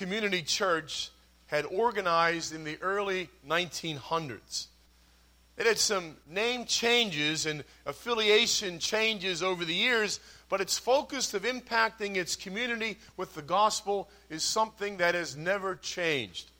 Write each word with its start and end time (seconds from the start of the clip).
Community 0.00 0.40
Church 0.40 1.10
had 1.48 1.66
organized 1.66 2.54
in 2.54 2.64
the 2.64 2.78
early 2.80 3.28
1900s. 3.46 4.68
It 5.58 5.66
had 5.66 5.76
some 5.76 6.16
name 6.26 6.64
changes 6.64 7.44
and 7.44 7.64
affiliation 7.84 8.78
changes 8.78 9.42
over 9.42 9.62
the 9.62 9.74
years, 9.74 10.18
but 10.48 10.62
its 10.62 10.78
focus 10.78 11.34
of 11.34 11.42
impacting 11.42 12.16
its 12.16 12.34
community 12.34 12.96
with 13.18 13.34
the 13.34 13.42
gospel 13.42 14.08
is 14.30 14.42
something 14.42 14.96
that 14.96 15.14
has 15.14 15.36
never 15.36 15.76
changed. 15.76 16.50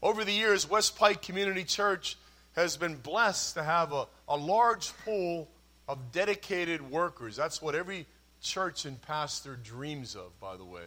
Over 0.00 0.24
the 0.24 0.30
years, 0.30 0.70
West 0.70 0.96
Pike 0.96 1.22
Community 1.22 1.64
Church 1.64 2.16
has 2.54 2.76
been 2.76 2.94
blessed 2.94 3.54
to 3.54 3.64
have 3.64 3.92
a, 3.92 4.06
a 4.28 4.36
large 4.36 4.92
pool 5.04 5.48
of 5.88 6.12
dedicated 6.12 6.88
workers. 6.88 7.34
That's 7.34 7.60
what 7.60 7.74
every 7.74 8.06
church 8.40 8.84
and 8.84 9.02
pastor 9.02 9.56
dreams 9.56 10.14
of, 10.14 10.38
by 10.38 10.56
the 10.56 10.64
way. 10.64 10.84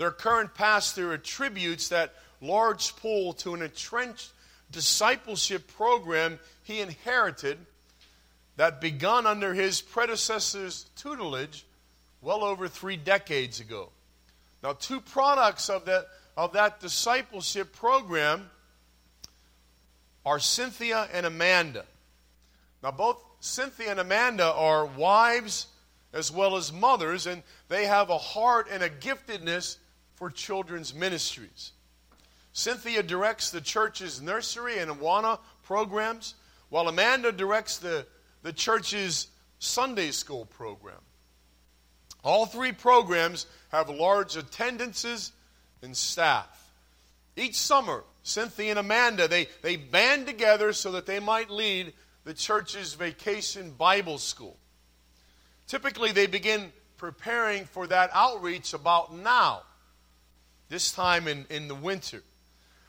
Their 0.00 0.10
current 0.10 0.54
pastor 0.54 1.12
attributes 1.12 1.88
that 1.88 2.14
large 2.40 2.96
pool 2.96 3.34
to 3.34 3.52
an 3.52 3.60
entrenched 3.60 4.32
discipleship 4.70 5.68
program 5.76 6.38
he 6.62 6.80
inherited 6.80 7.58
that 8.56 8.80
begun 8.80 9.26
under 9.26 9.52
his 9.52 9.82
predecessor's 9.82 10.86
tutelage 10.96 11.66
well 12.22 12.42
over 12.44 12.66
three 12.66 12.96
decades 12.96 13.60
ago. 13.60 13.90
Now, 14.62 14.72
two 14.72 15.02
products 15.02 15.68
of 15.68 15.84
that, 15.84 16.06
of 16.34 16.54
that 16.54 16.80
discipleship 16.80 17.76
program 17.76 18.48
are 20.24 20.38
Cynthia 20.38 21.10
and 21.12 21.26
Amanda. 21.26 21.84
Now, 22.82 22.92
both 22.92 23.22
Cynthia 23.40 23.90
and 23.90 24.00
Amanda 24.00 24.50
are 24.50 24.86
wives 24.86 25.66
as 26.14 26.32
well 26.32 26.56
as 26.56 26.72
mothers, 26.72 27.26
and 27.26 27.42
they 27.68 27.84
have 27.84 28.08
a 28.08 28.16
heart 28.16 28.66
and 28.70 28.82
a 28.82 28.88
giftedness 28.88 29.76
for 30.20 30.28
children's 30.28 30.94
ministries. 30.94 31.72
Cynthia 32.52 33.02
directs 33.02 33.50
the 33.50 33.60
church's 33.62 34.20
nursery 34.20 34.78
and 34.78 34.90
Awana 34.90 35.38
programs, 35.62 36.34
while 36.68 36.88
Amanda 36.88 37.32
directs 37.32 37.78
the, 37.78 38.06
the 38.42 38.52
church's 38.52 39.28
Sunday 39.60 40.10
school 40.10 40.44
program. 40.44 41.00
All 42.22 42.44
three 42.44 42.72
programs 42.72 43.46
have 43.70 43.88
large 43.88 44.36
attendances 44.36 45.32
and 45.80 45.96
staff. 45.96 46.70
Each 47.34 47.56
summer, 47.56 48.04
Cynthia 48.22 48.72
and 48.72 48.78
Amanda, 48.78 49.26
they, 49.26 49.48
they 49.62 49.76
band 49.76 50.26
together 50.26 50.74
so 50.74 50.92
that 50.92 51.06
they 51.06 51.18
might 51.18 51.48
lead 51.48 51.94
the 52.24 52.34
church's 52.34 52.92
vacation 52.92 53.70
Bible 53.70 54.18
school. 54.18 54.58
Typically, 55.66 56.12
they 56.12 56.26
begin 56.26 56.74
preparing 56.98 57.64
for 57.64 57.86
that 57.86 58.10
outreach 58.12 58.74
about 58.74 59.16
now 59.16 59.62
this 60.70 60.92
time 60.92 61.28
in, 61.28 61.44
in 61.50 61.68
the 61.68 61.74
winter. 61.74 62.22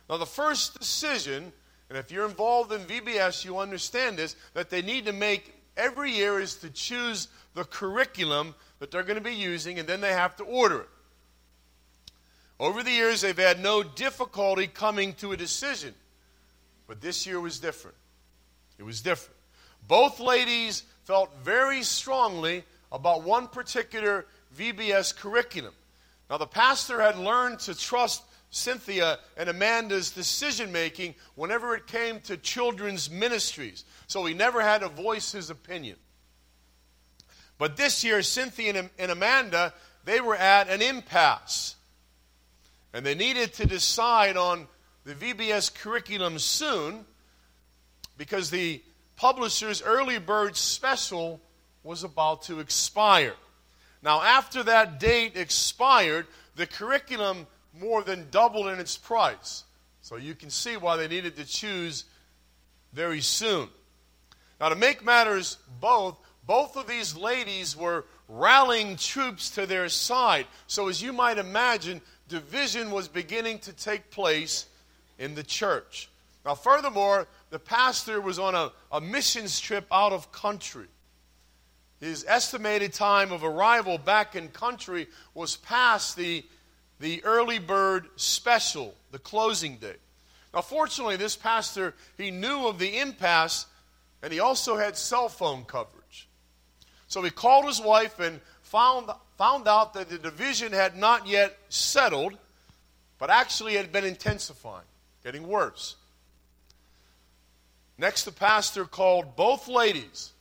Now, 0.09 0.17
the 0.17 0.25
first 0.25 0.79
decision, 0.79 1.51
and 1.89 1.97
if 1.97 2.11
you're 2.11 2.25
involved 2.25 2.71
in 2.71 2.79
VBS, 2.81 3.43
you 3.43 3.57
understand 3.57 4.17
this, 4.17 4.37
that 4.53 4.69
they 4.69 4.81
need 4.81 5.05
to 5.07 5.13
make 5.13 5.53
every 5.75 6.11
year 6.11 6.39
is 6.39 6.55
to 6.57 6.69
choose 6.69 7.27
the 7.55 7.65
curriculum 7.65 8.55
that 8.79 8.91
they're 8.91 9.03
going 9.03 9.17
to 9.17 9.23
be 9.23 9.35
using, 9.35 9.79
and 9.79 9.87
then 9.87 9.99
they 9.99 10.13
have 10.13 10.37
to 10.37 10.43
order 10.43 10.81
it. 10.81 10.89
Over 12.59 12.83
the 12.83 12.91
years, 12.91 13.21
they've 13.21 13.37
had 13.37 13.59
no 13.59 13.81
difficulty 13.81 14.67
coming 14.67 15.13
to 15.15 15.31
a 15.31 15.37
decision, 15.37 15.95
but 16.87 17.01
this 17.01 17.25
year 17.25 17.39
was 17.39 17.59
different. 17.59 17.97
It 18.77 18.83
was 18.83 19.01
different. 19.01 19.37
Both 19.87 20.19
ladies 20.19 20.83
felt 21.05 21.31
very 21.43 21.81
strongly 21.81 22.63
about 22.91 23.23
one 23.23 23.47
particular 23.47 24.27
VBS 24.55 25.15
curriculum. 25.15 25.73
Now, 26.31 26.37
the 26.37 26.47
pastor 26.47 27.01
had 27.01 27.17
learned 27.17 27.59
to 27.59 27.77
trust 27.77 28.23
Cynthia 28.51 29.19
and 29.35 29.49
Amanda's 29.49 30.11
decision 30.11 30.71
making 30.71 31.15
whenever 31.35 31.75
it 31.75 31.87
came 31.87 32.21
to 32.21 32.37
children's 32.37 33.11
ministries. 33.11 33.83
So 34.07 34.23
he 34.23 34.33
never 34.33 34.61
had 34.61 34.79
to 34.79 34.87
voice 34.87 35.33
his 35.33 35.49
opinion. 35.49 35.97
But 37.57 37.75
this 37.75 38.05
year, 38.05 38.21
Cynthia 38.21 38.89
and 38.97 39.11
Amanda, 39.11 39.73
they 40.05 40.21
were 40.21 40.37
at 40.37 40.69
an 40.69 40.81
impasse. 40.81 41.75
And 42.93 43.05
they 43.05 43.13
needed 43.13 43.53
to 43.55 43.67
decide 43.67 44.37
on 44.37 44.69
the 45.03 45.13
VBS 45.13 45.73
curriculum 45.75 46.39
soon 46.39 47.05
because 48.17 48.49
the 48.49 48.81
publisher's 49.17 49.81
early 49.81 50.17
bird 50.17 50.55
special 50.55 51.41
was 51.83 52.05
about 52.05 52.43
to 52.43 52.61
expire. 52.61 53.33
Now, 54.03 54.21
after 54.21 54.63
that 54.63 54.99
date 54.99 55.37
expired, 55.37 56.25
the 56.55 56.65
curriculum 56.65 57.47
more 57.73 58.03
than 58.03 58.27
doubled 58.31 58.67
in 58.67 58.79
its 58.79 58.97
price. 58.97 59.63
So 60.01 60.15
you 60.15 60.35
can 60.35 60.49
see 60.49 60.77
why 60.77 60.97
they 60.97 61.07
needed 61.07 61.35
to 61.37 61.45
choose 61.45 62.05
very 62.93 63.21
soon. 63.21 63.69
Now, 64.59 64.69
to 64.69 64.75
make 64.75 65.03
matters 65.03 65.57
both, 65.79 66.17
both 66.45 66.75
of 66.75 66.87
these 66.87 67.15
ladies 67.15 67.75
were 67.77 68.05
rallying 68.27 68.95
troops 68.95 69.49
to 69.51 69.65
their 69.65 69.89
side. 69.89 70.47
So, 70.67 70.87
as 70.87 71.01
you 71.01 71.13
might 71.13 71.37
imagine, 71.37 72.01
division 72.27 72.91
was 72.91 73.07
beginning 73.07 73.59
to 73.59 73.73
take 73.73 74.09
place 74.09 74.65
in 75.19 75.35
the 75.35 75.43
church. 75.43 76.09
Now, 76.45 76.55
furthermore, 76.55 77.27
the 77.51 77.59
pastor 77.59 78.19
was 78.19 78.39
on 78.39 78.55
a, 78.55 78.71
a 78.91 78.99
missions 78.99 79.59
trip 79.59 79.85
out 79.91 80.13
of 80.13 80.31
country. 80.31 80.87
His 82.01 82.25
estimated 82.27 82.93
time 82.93 83.31
of 83.31 83.43
arrival 83.43 83.99
back 83.99 84.35
in 84.35 84.47
country 84.47 85.07
was 85.35 85.55
past 85.55 86.17
the, 86.17 86.43
the 86.99 87.23
early 87.23 87.59
bird 87.59 88.07
special, 88.15 88.95
the 89.11 89.19
closing 89.19 89.77
day. 89.77 89.95
Now, 90.51 90.61
fortunately, 90.61 91.15
this 91.15 91.35
pastor, 91.35 91.93
he 92.17 92.31
knew 92.31 92.67
of 92.67 92.79
the 92.79 92.97
impasse 92.97 93.67
and 94.23 94.33
he 94.33 94.39
also 94.39 94.77
had 94.77 94.97
cell 94.97 95.29
phone 95.29 95.63
coverage. 95.63 96.27
So 97.07 97.21
he 97.21 97.29
called 97.29 97.65
his 97.65 97.79
wife 97.79 98.19
and 98.19 98.41
found, 98.63 99.11
found 99.37 99.67
out 99.67 99.93
that 99.93 100.09
the 100.09 100.17
division 100.17 100.73
had 100.73 100.97
not 100.97 101.27
yet 101.27 101.55
settled, 101.69 102.35
but 103.19 103.29
actually 103.29 103.75
had 103.75 103.91
been 103.91 104.05
intensifying, 104.05 104.85
getting 105.23 105.47
worse. 105.47 105.97
Next, 107.99 108.23
the 108.23 108.31
pastor 108.31 108.85
called 108.85 109.35
both 109.35 109.67
ladies 109.67 110.31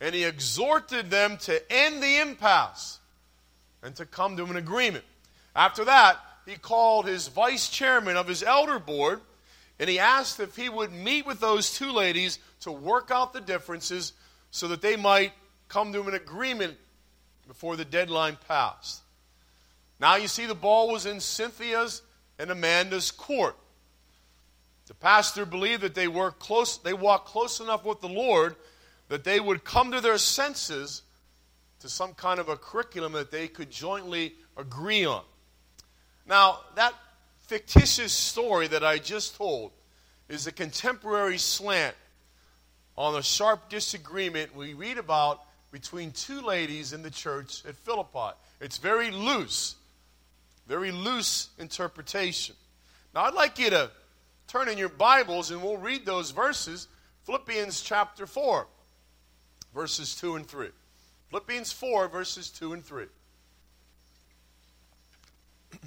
and 0.00 0.14
he 0.14 0.24
exhorted 0.24 1.10
them 1.10 1.36
to 1.38 1.72
end 1.72 2.02
the 2.02 2.20
impasse 2.20 2.98
and 3.82 3.94
to 3.96 4.06
come 4.06 4.36
to 4.36 4.44
an 4.44 4.56
agreement. 4.56 5.04
After 5.54 5.84
that, 5.84 6.18
he 6.46 6.56
called 6.56 7.06
his 7.06 7.28
vice 7.28 7.68
chairman 7.68 8.16
of 8.16 8.28
his 8.28 8.42
elder 8.42 8.78
board 8.78 9.20
and 9.78 9.88
he 9.88 9.98
asked 9.98 10.40
if 10.40 10.56
he 10.56 10.68
would 10.68 10.92
meet 10.92 11.26
with 11.26 11.40
those 11.40 11.72
two 11.72 11.92
ladies 11.92 12.38
to 12.60 12.72
work 12.72 13.10
out 13.10 13.32
the 13.32 13.40
differences 13.40 14.12
so 14.50 14.68
that 14.68 14.82
they 14.82 14.96
might 14.96 15.32
come 15.68 15.92
to 15.92 16.02
an 16.02 16.14
agreement 16.14 16.76
before 17.46 17.76
the 17.76 17.84
deadline 17.84 18.36
passed. 18.48 19.02
Now 20.00 20.16
you 20.16 20.28
see, 20.28 20.46
the 20.46 20.54
ball 20.54 20.90
was 20.90 21.06
in 21.06 21.20
Cynthia's 21.20 22.02
and 22.38 22.50
Amanda's 22.50 23.10
court. 23.10 23.56
The 24.86 24.94
pastor 24.94 25.44
believed 25.44 25.82
that 25.82 25.94
they 25.94 26.08
were 26.08 26.30
close, 26.30 26.78
they 26.78 26.94
walked 26.94 27.28
close 27.28 27.60
enough 27.60 27.84
with 27.84 28.00
the 28.00 28.08
Lord 28.08 28.56
that 29.08 29.24
they 29.24 29.40
would 29.40 29.64
come 29.64 29.92
to 29.92 30.00
their 30.00 30.18
senses 30.18 31.02
to 31.80 31.88
some 31.88 32.14
kind 32.14 32.40
of 32.40 32.48
a 32.48 32.56
curriculum 32.56 33.12
that 33.12 33.30
they 33.30 33.48
could 33.48 33.70
jointly 33.70 34.34
agree 34.56 35.04
on. 35.04 35.22
Now, 36.26 36.60
that 36.74 36.92
fictitious 37.46 38.12
story 38.12 38.68
that 38.68 38.84
I 38.84 38.98
just 38.98 39.36
told 39.36 39.72
is 40.28 40.46
a 40.46 40.52
contemporary 40.52 41.38
slant 41.38 41.96
on 42.96 43.14
a 43.14 43.22
sharp 43.22 43.70
disagreement 43.70 44.54
we 44.54 44.74
read 44.74 44.98
about 44.98 45.42
between 45.70 46.10
two 46.10 46.40
ladies 46.40 46.92
in 46.92 47.02
the 47.02 47.10
church 47.10 47.64
at 47.66 47.76
Philippi. 47.76 48.36
It's 48.60 48.78
very 48.78 49.10
loose, 49.10 49.76
very 50.66 50.90
loose 50.90 51.48
interpretation. 51.58 52.56
Now, 53.14 53.22
I'd 53.22 53.34
like 53.34 53.58
you 53.58 53.70
to 53.70 53.90
turn 54.48 54.68
in 54.68 54.76
your 54.76 54.88
Bibles 54.88 55.50
and 55.50 55.62
we'll 55.62 55.76
read 55.76 56.04
those 56.04 56.32
verses. 56.32 56.88
Philippians 57.24 57.80
chapter 57.82 58.26
4 58.26 58.66
verses 59.74 60.14
2 60.16 60.36
and 60.36 60.46
3. 60.46 60.68
Philippians 61.30 61.72
4, 61.72 62.08
verses 62.08 62.50
2 62.50 62.72
and 62.72 62.84
3. 62.84 63.04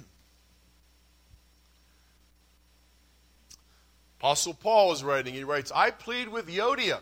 Apostle 4.20 4.54
Paul 4.54 4.92
is 4.92 5.02
writing. 5.02 5.34
He 5.34 5.44
writes, 5.44 5.72
I 5.74 5.90
plead 5.90 6.28
with 6.28 6.48
Euodia 6.48 7.00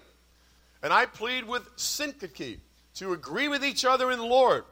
and 0.82 0.92
I 0.92 1.06
plead 1.06 1.46
with 1.46 1.76
Syntyche 1.76 2.58
to 2.94 3.12
agree 3.12 3.48
with 3.48 3.64
each 3.64 3.84
other 3.84 4.10
in 4.10 4.18
the 4.18 4.24
Lord. 4.24 4.64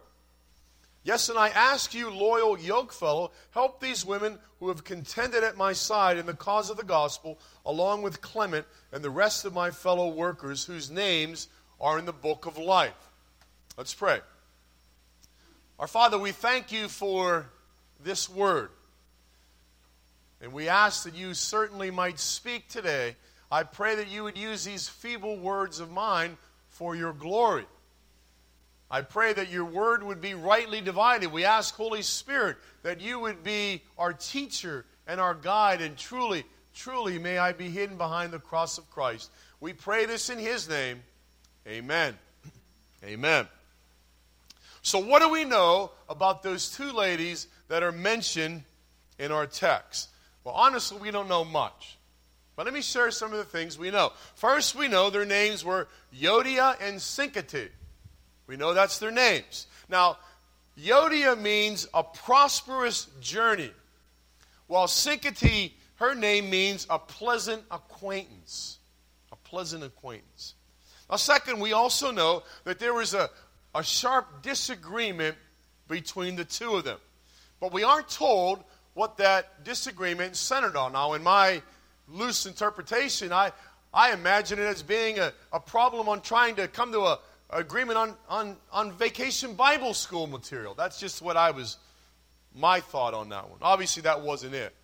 Yes, 1.04 1.28
and 1.28 1.38
I 1.38 1.48
ask 1.48 1.94
you, 1.94 2.10
loyal 2.10 2.56
yokefellow, 2.56 3.30
help 3.52 3.80
these 3.80 4.04
women 4.04 4.38
who 4.60 4.68
have 4.68 4.84
contended 4.84 5.42
at 5.44 5.56
my 5.56 5.72
side 5.72 6.18
in 6.18 6.26
the 6.26 6.34
cause 6.34 6.68
of 6.70 6.76
the 6.76 6.84
gospel, 6.84 7.38
along 7.64 8.02
with 8.02 8.20
Clement 8.20 8.66
and 8.92 9.02
the 9.02 9.08
rest 9.08 9.44
of 9.44 9.54
my 9.54 9.70
fellow 9.70 10.08
workers 10.08 10.64
whose 10.64 10.90
names 10.90 11.48
are 11.80 11.98
in 11.98 12.04
the 12.04 12.12
book 12.12 12.46
of 12.46 12.58
life. 12.58 12.92
Let's 13.76 13.94
pray. 13.94 14.20
Our 15.78 15.86
Father, 15.86 16.18
we 16.18 16.32
thank 16.32 16.72
you 16.72 16.88
for 16.88 17.46
this 18.02 18.28
word. 18.28 18.70
And 20.40 20.52
we 20.52 20.68
ask 20.68 21.04
that 21.04 21.14
you 21.14 21.34
certainly 21.34 21.90
might 21.90 22.18
speak 22.18 22.68
today. 22.68 23.16
I 23.50 23.62
pray 23.62 23.96
that 23.96 24.08
you 24.08 24.24
would 24.24 24.36
use 24.36 24.64
these 24.64 24.88
feeble 24.88 25.36
words 25.36 25.80
of 25.80 25.90
mine 25.90 26.36
for 26.68 26.94
your 26.94 27.12
glory. 27.12 27.66
I 28.90 29.02
pray 29.02 29.32
that 29.32 29.50
your 29.50 29.64
word 29.64 30.02
would 30.02 30.20
be 30.20 30.34
rightly 30.34 30.80
divided. 30.80 31.30
We 31.30 31.44
ask, 31.44 31.74
Holy 31.74 32.02
Spirit, 32.02 32.56
that 32.82 33.00
you 33.00 33.18
would 33.20 33.44
be 33.44 33.82
our 33.98 34.12
teacher 34.12 34.84
and 35.06 35.20
our 35.20 35.34
guide, 35.34 35.80
and 35.80 35.96
truly, 35.96 36.44
truly 36.74 37.18
may 37.18 37.38
I 37.38 37.52
be 37.52 37.68
hidden 37.68 37.96
behind 37.96 38.32
the 38.32 38.38
cross 38.38 38.78
of 38.78 38.90
Christ. 38.90 39.30
We 39.60 39.72
pray 39.72 40.06
this 40.06 40.30
in 40.30 40.38
his 40.38 40.68
name. 40.68 41.02
Amen. 41.68 42.16
Amen. 43.04 43.46
So, 44.80 44.98
what 45.00 45.20
do 45.20 45.28
we 45.28 45.44
know 45.44 45.90
about 46.08 46.42
those 46.42 46.70
two 46.70 46.92
ladies 46.92 47.46
that 47.68 47.82
are 47.82 47.92
mentioned 47.92 48.62
in 49.18 49.32
our 49.32 49.46
text? 49.46 50.08
Well, 50.44 50.54
honestly, 50.54 50.98
we 50.98 51.10
don't 51.10 51.28
know 51.28 51.44
much. 51.44 51.98
But 52.56 52.64
let 52.64 52.74
me 52.74 52.80
share 52.80 53.10
some 53.10 53.32
of 53.32 53.38
the 53.38 53.44
things 53.44 53.78
we 53.78 53.90
know. 53.90 54.12
First, 54.34 54.74
we 54.74 54.88
know 54.88 55.10
their 55.10 55.26
names 55.26 55.64
were 55.64 55.88
Euodia 56.18 56.76
and 56.80 56.96
Syntyche. 56.98 57.68
We 58.46 58.56
know 58.56 58.72
that's 58.72 58.98
their 58.98 59.10
names. 59.10 59.66
Now, 59.88 60.16
Euodia 60.76 61.38
means 61.38 61.86
a 61.92 62.02
prosperous 62.02 63.08
journey, 63.20 63.70
while 64.68 64.86
Syntyche, 64.86 65.72
her 65.96 66.14
name 66.14 66.48
means 66.48 66.86
a 66.88 66.98
pleasant 66.98 67.62
acquaintance. 67.70 68.78
A 69.32 69.36
pleasant 69.36 69.84
acquaintance. 69.84 70.54
Now, 71.10 71.16
second, 71.16 71.60
we 71.60 71.72
also 71.72 72.10
know 72.10 72.42
that 72.64 72.78
there 72.78 72.94
was 72.94 73.14
a, 73.14 73.30
a 73.74 73.82
sharp 73.82 74.42
disagreement 74.42 75.36
between 75.88 76.36
the 76.36 76.44
two 76.44 76.74
of 76.74 76.84
them. 76.84 76.98
But 77.60 77.72
we 77.72 77.82
aren't 77.82 78.08
told 78.08 78.62
what 78.94 79.16
that 79.18 79.64
disagreement 79.64 80.36
centered 80.36 80.76
on. 80.76 80.92
Now, 80.92 81.14
in 81.14 81.22
my 81.22 81.62
loose 82.08 82.46
interpretation, 82.46 83.32
I, 83.32 83.52
I 83.92 84.12
imagine 84.12 84.58
it 84.58 84.64
as 84.64 84.82
being 84.82 85.18
a, 85.18 85.32
a 85.52 85.60
problem 85.60 86.08
on 86.08 86.20
trying 86.20 86.56
to 86.56 86.68
come 86.68 86.92
to 86.92 87.00
a 87.00 87.18
agreement 87.50 87.96
on, 87.96 88.14
on, 88.28 88.56
on 88.72 88.92
vacation 88.92 89.54
Bible 89.54 89.94
school 89.94 90.26
material. 90.26 90.74
That's 90.74 91.00
just 91.00 91.22
what 91.22 91.36
I 91.36 91.50
was, 91.50 91.78
my 92.54 92.80
thought 92.80 93.14
on 93.14 93.30
that 93.30 93.48
one. 93.48 93.58
Obviously, 93.62 94.02
that 94.02 94.20
wasn't 94.20 94.54
it. 94.54 94.74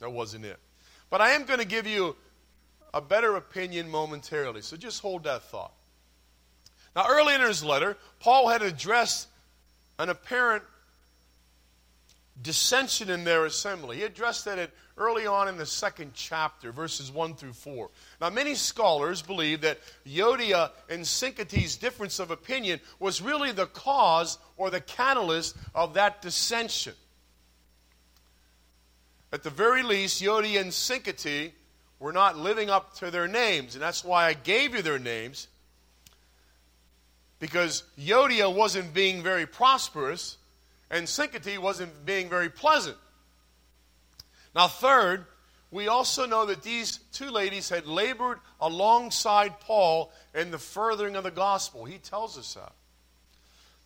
That 0.00 0.10
wasn't 0.10 0.44
it. 0.44 0.58
But 1.10 1.20
I 1.20 1.30
am 1.30 1.44
going 1.44 1.60
to 1.60 1.66
give 1.66 1.86
you 1.86 2.16
a 2.94 3.00
better 3.00 3.36
opinion 3.36 3.88
momentarily. 3.90 4.62
So 4.62 4.76
just 4.76 5.00
hold 5.00 5.24
that 5.24 5.42
thought. 5.44 5.72
Now, 6.96 7.06
early 7.08 7.34
in 7.34 7.40
his 7.40 7.62
letter, 7.62 7.96
Paul 8.20 8.48
had 8.48 8.62
addressed 8.62 9.28
an 9.98 10.08
apparent 10.08 10.64
dissension 12.40 13.10
in 13.10 13.24
their 13.24 13.46
assembly. 13.46 13.98
He 13.98 14.02
addressed 14.04 14.44
that 14.44 14.70
early 14.96 15.26
on 15.26 15.48
in 15.48 15.56
the 15.56 15.66
second 15.66 16.12
chapter, 16.14 16.72
verses 16.72 17.10
1 17.10 17.34
through 17.34 17.52
4. 17.52 17.90
Now, 18.20 18.30
many 18.30 18.54
scholars 18.54 19.22
believe 19.22 19.60
that 19.62 19.78
Euodia 20.06 20.70
and 20.88 21.02
Syntyche's 21.02 21.76
difference 21.76 22.18
of 22.18 22.30
opinion 22.30 22.80
was 22.98 23.20
really 23.20 23.52
the 23.52 23.66
cause 23.66 24.38
or 24.56 24.70
the 24.70 24.80
catalyst 24.80 25.56
of 25.74 25.94
that 25.94 26.22
dissension. 26.22 26.94
At 29.32 29.42
the 29.42 29.50
very 29.50 29.82
least, 29.82 30.22
Euodia 30.22 30.60
and 30.60 30.70
Syntyche 30.70 31.52
were 32.00 32.12
not 32.12 32.38
living 32.38 32.70
up 32.70 32.94
to 32.96 33.10
their 33.10 33.28
names, 33.28 33.74
and 33.74 33.82
that's 33.82 34.04
why 34.04 34.26
I 34.26 34.34
gave 34.34 34.74
you 34.74 34.82
their 34.82 34.98
names. 34.98 35.48
Because 37.40 37.84
Euodia 37.98 38.52
wasn't 38.52 38.92
being 38.94 39.22
very 39.22 39.46
prosperous, 39.46 40.38
and 40.90 41.06
Syntyche 41.06 41.58
wasn't 41.58 42.04
being 42.04 42.28
very 42.28 42.48
pleasant. 42.48 42.96
Now, 44.54 44.68
third, 44.68 45.26
we 45.70 45.88
also 45.88 46.26
know 46.26 46.46
that 46.46 46.62
these 46.62 46.98
two 47.12 47.30
ladies 47.30 47.68
had 47.68 47.86
labored 47.86 48.38
alongside 48.60 49.60
Paul 49.60 50.12
in 50.34 50.50
the 50.50 50.58
furthering 50.58 51.14
of 51.14 51.24
the 51.24 51.30
gospel. 51.30 51.84
He 51.84 51.98
tells 51.98 52.38
us 52.38 52.54
that. 52.54 52.72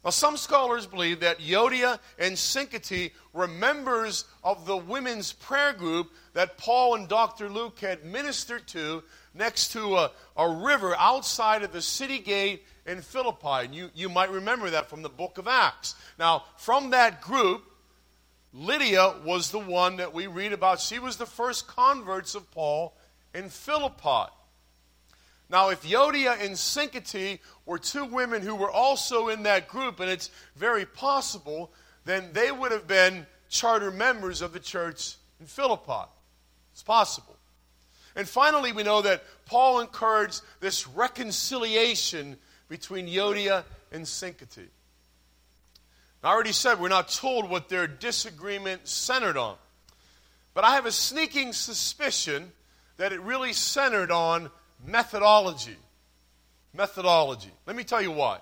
Now, 0.05 0.11
some 0.11 0.37
scholars 0.37 0.87
believe 0.87 1.21
that 1.21 1.39
Euodia 1.39 1.99
and 2.19 2.35
Syntyche 2.35 3.13
were 3.33 3.47
members 3.47 4.25
of 4.43 4.67
the 4.67 4.77
women's 4.77 5.33
prayer 5.33 5.73
group 5.73 6.11
that 6.35 6.59
Paul 6.59 6.97
and 6.97 7.09
Dr. 7.09 7.49
Luke 7.49 7.79
had 7.79 8.05
ministered 8.05 8.67
to 8.69 9.05
next 9.33 9.73
to 9.73 9.97
a, 9.97 10.11
a 10.37 10.49
river 10.49 10.97
outside 10.99 11.63
of 11.63 11.73
the 11.73 11.83
city 11.83 12.19
gate 12.19 12.65
in 12.85 13.01
Philippi. 13.01 13.65
And 13.65 13.75
you, 13.75 13.91
you 13.95 14.09
might 14.09 14.31
remember 14.31 14.71
that 14.71 14.91
from 14.91 15.03
the 15.03 15.09
book 15.09 15.39
of 15.39 15.47
Acts. 15.47 15.95
Now, 16.19 16.45
from 16.57 16.91
that 16.91 17.21
group, 17.21 17.63
Lydia 18.53 19.15
was 19.25 19.53
the 19.53 19.61
one 19.61 19.97
that 19.97 20.13
we 20.13 20.27
read 20.27 20.53
about. 20.53 20.81
She 20.81 20.99
was 20.99 21.17
the 21.17 21.27
first 21.27 21.69
converts 21.69 22.35
of 22.35 22.51
Paul 22.51 22.97
in 23.35 23.49
Philippi. 23.49 24.31
Now, 25.50 25.69
if 25.69 25.83
Euodia 25.83 26.41
and 26.41 26.55
Syntyche 26.55 27.39
were 27.67 27.79
two 27.79 28.05
women 28.05 28.43
who 28.43 28.55
were 28.55 28.71
also 28.71 29.29
in 29.29 29.43
that 29.43 29.69
group, 29.69 30.00
and 30.00 30.11
it's 30.11 30.31
very 30.56 30.87
possible, 30.87 31.73
then 32.05 32.31
they 32.33 32.50
would 32.50 32.73
have 32.73 32.87
been 32.87 33.27
charter 33.49 33.91
members 33.91 34.41
of 34.41 34.53
the 34.53 34.61
church 34.61 35.17
in 35.41 35.47
Philippi. 35.47 36.09
It's 36.73 36.83
possible. 36.83 37.37
And 38.17 38.29
finally, 38.29 38.73
we 38.73 38.83
know 38.83 39.03
that 39.03 39.25
Paul 39.47 39.81
encouraged 39.81 40.43
this 40.61 40.87
reconciliation 40.89 42.37
between 42.69 43.06
Euodia 43.06 43.65
and 43.91 44.05
Syntyche. 44.05 44.69
I 46.25 46.31
already 46.31 46.53
said 46.53 46.79
we're 46.79 46.89
not 46.89 47.09
told 47.09 47.50
what 47.50 47.69
their 47.69 47.87
disagreement 47.87 48.87
centered 48.87 49.37
on. 49.37 49.56
But 50.55 50.65
I 50.65 50.75
have 50.75 50.87
a 50.87 50.93
sneaking 50.93 51.53
suspicion 51.53 52.53
that 52.97 53.12
it 53.12 53.21
really 53.21 53.53
centered 53.53 54.11
on 54.11 54.50
methodology. 54.84 55.76
Methodology. 56.75 57.50
Let 57.67 57.76
me 57.76 57.84
tell 57.84 58.02
you 58.02 58.12
why. 58.12 58.38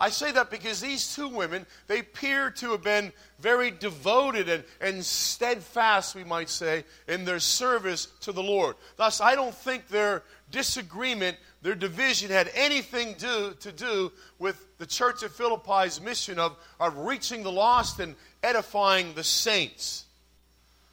I 0.00 0.10
say 0.10 0.30
that 0.30 0.50
because 0.50 0.80
these 0.80 1.16
two 1.16 1.28
women, 1.28 1.66
they 1.88 1.98
appear 1.98 2.50
to 2.52 2.70
have 2.70 2.84
been 2.84 3.12
very 3.40 3.72
devoted 3.72 4.48
and, 4.48 4.62
and 4.80 5.04
steadfast, 5.04 6.14
we 6.14 6.22
might 6.22 6.48
say, 6.48 6.84
in 7.08 7.24
their 7.24 7.40
service 7.40 8.06
to 8.20 8.30
the 8.30 8.42
Lord. 8.42 8.76
Thus, 8.96 9.20
I 9.20 9.34
don't 9.34 9.54
think 9.54 9.88
their 9.88 10.22
disagreement, 10.52 11.36
their 11.62 11.74
division 11.74 12.30
had 12.30 12.48
anything 12.54 13.14
do, 13.18 13.54
to 13.58 13.72
do 13.72 14.12
with 14.38 14.64
the 14.78 14.86
church 14.86 15.24
of 15.24 15.32
Philippi's 15.32 16.00
mission 16.00 16.38
of, 16.38 16.56
of 16.78 16.96
reaching 16.98 17.42
the 17.42 17.52
lost 17.52 17.98
and 17.98 18.14
edifying 18.44 19.14
the 19.14 19.24
saints. 19.24 20.04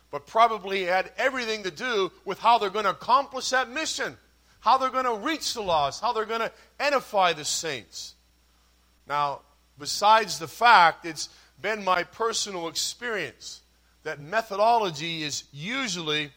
But 0.10 0.26
probably 0.26 0.84
had 0.84 1.12
everything 1.16 1.62
to 1.64 1.72
do 1.72 2.12
with 2.26 2.40
how 2.40 2.58
they're 2.58 2.72
going 2.72 2.86
to 2.86 2.92
accomplish 2.92 3.52
that 3.52 3.70
mission, 3.70 4.18
how 4.66 4.80
they're 4.80 4.90
going 4.90 5.06
to 5.06 5.24
reach 5.24 5.54
the 5.54 5.62
lost, 5.62 6.02
how 6.02 6.12
they're 6.12 6.26
going 6.26 6.40
to 6.40 6.52
edify 6.80 7.34
the 7.34 7.46
saints. 7.46 8.16
Now, 9.08 9.42
besides 9.78 10.40
the 10.40 10.48
fact, 10.48 11.06
it's 11.06 11.30
been 11.62 11.84
my 11.84 12.02
personal 12.02 12.68
experience 12.68 13.62
that 14.02 14.20
methodology 14.20 15.22
is 15.22 15.44
usually 15.54 16.32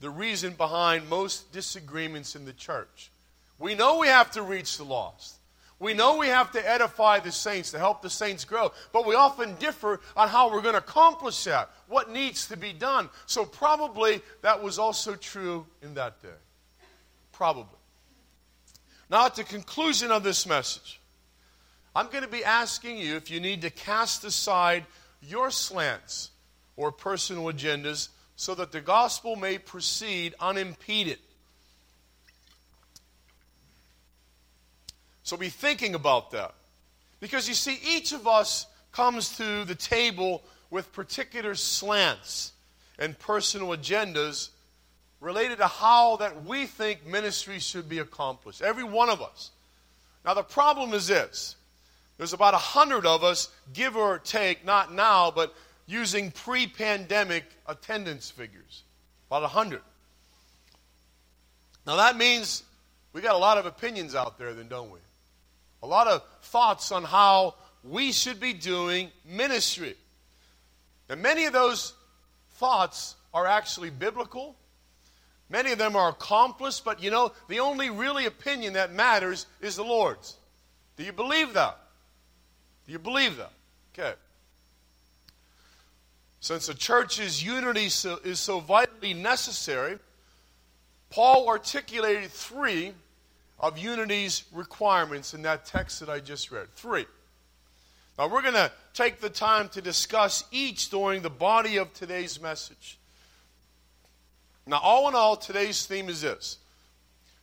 the 0.00 0.10
reason 0.10 0.52
behind 0.52 1.08
most 1.08 1.50
disagreements 1.50 2.36
in 2.36 2.44
the 2.44 2.52
church. 2.52 3.10
We 3.58 3.74
know 3.74 3.98
we 3.98 4.08
have 4.08 4.30
to 4.32 4.42
reach 4.42 4.76
the 4.76 4.84
lost. 4.84 5.36
We 5.78 5.94
know 5.94 6.18
we 6.18 6.26
have 6.26 6.52
to 6.52 6.68
edify 6.68 7.20
the 7.20 7.32
saints 7.32 7.70
to 7.70 7.78
help 7.78 8.02
the 8.02 8.10
saints 8.10 8.44
grow, 8.44 8.72
but 8.92 9.06
we 9.06 9.14
often 9.14 9.54
differ 9.54 10.00
on 10.14 10.28
how 10.28 10.52
we're 10.52 10.60
going 10.60 10.74
to 10.74 10.80
accomplish 10.80 11.44
that, 11.44 11.70
what 11.86 12.10
needs 12.10 12.46
to 12.48 12.58
be 12.58 12.74
done. 12.74 13.08
So, 13.24 13.46
probably 13.46 14.20
that 14.42 14.62
was 14.62 14.78
also 14.78 15.14
true 15.14 15.64
in 15.80 15.94
that 15.94 16.20
day. 16.20 16.28
Probably. 17.38 17.78
Now, 19.08 19.26
at 19.26 19.36
the 19.36 19.44
conclusion 19.44 20.10
of 20.10 20.24
this 20.24 20.44
message, 20.44 21.00
I'm 21.94 22.08
going 22.08 22.24
to 22.24 22.28
be 22.28 22.44
asking 22.44 22.98
you 22.98 23.14
if 23.14 23.30
you 23.30 23.38
need 23.38 23.62
to 23.62 23.70
cast 23.70 24.24
aside 24.24 24.84
your 25.22 25.52
slants 25.52 26.30
or 26.76 26.90
personal 26.90 27.44
agendas 27.44 28.08
so 28.34 28.56
that 28.56 28.72
the 28.72 28.80
gospel 28.80 29.36
may 29.36 29.56
proceed 29.56 30.34
unimpeded. 30.40 31.20
So 35.22 35.36
be 35.36 35.48
thinking 35.48 35.94
about 35.94 36.32
that. 36.32 36.54
Because 37.20 37.46
you 37.46 37.54
see, 37.54 37.78
each 37.88 38.10
of 38.10 38.26
us 38.26 38.66
comes 38.90 39.36
to 39.36 39.64
the 39.64 39.76
table 39.76 40.42
with 40.70 40.92
particular 40.92 41.54
slants 41.54 42.50
and 42.98 43.16
personal 43.16 43.68
agendas 43.68 44.48
related 45.20 45.58
to 45.58 45.66
how 45.66 46.16
that 46.16 46.44
we 46.44 46.66
think 46.66 47.06
ministry 47.06 47.58
should 47.58 47.88
be 47.88 47.98
accomplished. 47.98 48.62
Every 48.62 48.84
one 48.84 49.10
of 49.10 49.20
us. 49.20 49.50
Now 50.24 50.34
the 50.34 50.42
problem 50.42 50.94
is 50.94 51.06
this 51.06 51.56
there's 52.18 52.32
about 52.32 52.54
a 52.54 52.58
hundred 52.58 53.06
of 53.06 53.22
us, 53.22 53.48
give 53.72 53.96
or 53.96 54.18
take, 54.18 54.64
not 54.64 54.92
now, 54.92 55.30
but 55.30 55.54
using 55.86 56.30
pre 56.30 56.66
pandemic 56.66 57.44
attendance 57.66 58.30
figures. 58.30 58.82
About 59.28 59.44
a 59.44 59.48
hundred. 59.48 59.82
Now 61.86 61.96
that 61.96 62.16
means 62.16 62.62
we 63.12 63.20
got 63.20 63.34
a 63.34 63.38
lot 63.38 63.56
of 63.58 63.66
opinions 63.66 64.14
out 64.14 64.38
there, 64.38 64.52
then, 64.52 64.68
don't 64.68 64.90
we? 64.90 64.98
A 65.82 65.86
lot 65.86 66.06
of 66.06 66.22
thoughts 66.42 66.92
on 66.92 67.04
how 67.04 67.54
we 67.84 68.12
should 68.12 68.40
be 68.40 68.52
doing 68.52 69.10
ministry. 69.24 69.94
And 71.08 71.22
many 71.22 71.46
of 71.46 71.52
those 71.52 71.94
thoughts 72.54 73.14
are 73.32 73.46
actually 73.46 73.90
biblical. 73.90 74.56
Many 75.50 75.72
of 75.72 75.78
them 75.78 75.96
are 75.96 76.10
accomplished, 76.10 76.84
but 76.84 77.02
you 77.02 77.10
know, 77.10 77.32
the 77.48 77.60
only 77.60 77.90
really 77.90 78.26
opinion 78.26 78.74
that 78.74 78.92
matters 78.92 79.46
is 79.60 79.76
the 79.76 79.84
Lord's. 79.84 80.36
Do 80.96 81.04
you 81.04 81.12
believe 81.12 81.54
that? 81.54 81.78
Do 82.86 82.92
you 82.92 82.98
believe 82.98 83.36
that? 83.36 83.52
Okay. 83.94 84.14
Since 86.40 86.66
the 86.66 86.74
church's 86.74 87.44
unity 87.44 87.86
is 87.86 88.40
so 88.40 88.60
vitally 88.60 89.14
necessary, 89.14 89.98
Paul 91.10 91.48
articulated 91.48 92.30
three 92.30 92.92
of 93.58 93.78
unity's 93.78 94.44
requirements 94.52 95.34
in 95.34 95.42
that 95.42 95.64
text 95.66 96.00
that 96.00 96.08
I 96.08 96.20
just 96.20 96.50
read. 96.50 96.68
Three. 96.74 97.06
Now, 98.18 98.28
we're 98.28 98.42
going 98.42 98.54
to 98.54 98.70
take 98.94 99.20
the 99.20 99.30
time 99.30 99.68
to 99.70 99.80
discuss 99.80 100.44
each 100.50 100.90
during 100.90 101.22
the 101.22 101.30
body 101.30 101.76
of 101.76 101.92
today's 101.94 102.40
message. 102.40 102.97
Now, 104.68 104.80
all 104.82 105.08
in 105.08 105.14
all, 105.14 105.36
today's 105.36 105.86
theme 105.86 106.08
is 106.08 106.20
this 106.20 106.58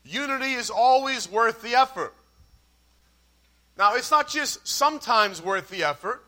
unity 0.03 0.53
is 0.53 0.69
always 0.69 1.29
worth 1.29 1.63
the 1.63 1.73
effort. 1.75 2.13
Now, 3.77 3.95
it's 3.95 4.11
not 4.11 4.29
just 4.29 4.65
sometimes 4.65 5.41
worth 5.41 5.69
the 5.69 5.83
effort. 5.83 6.23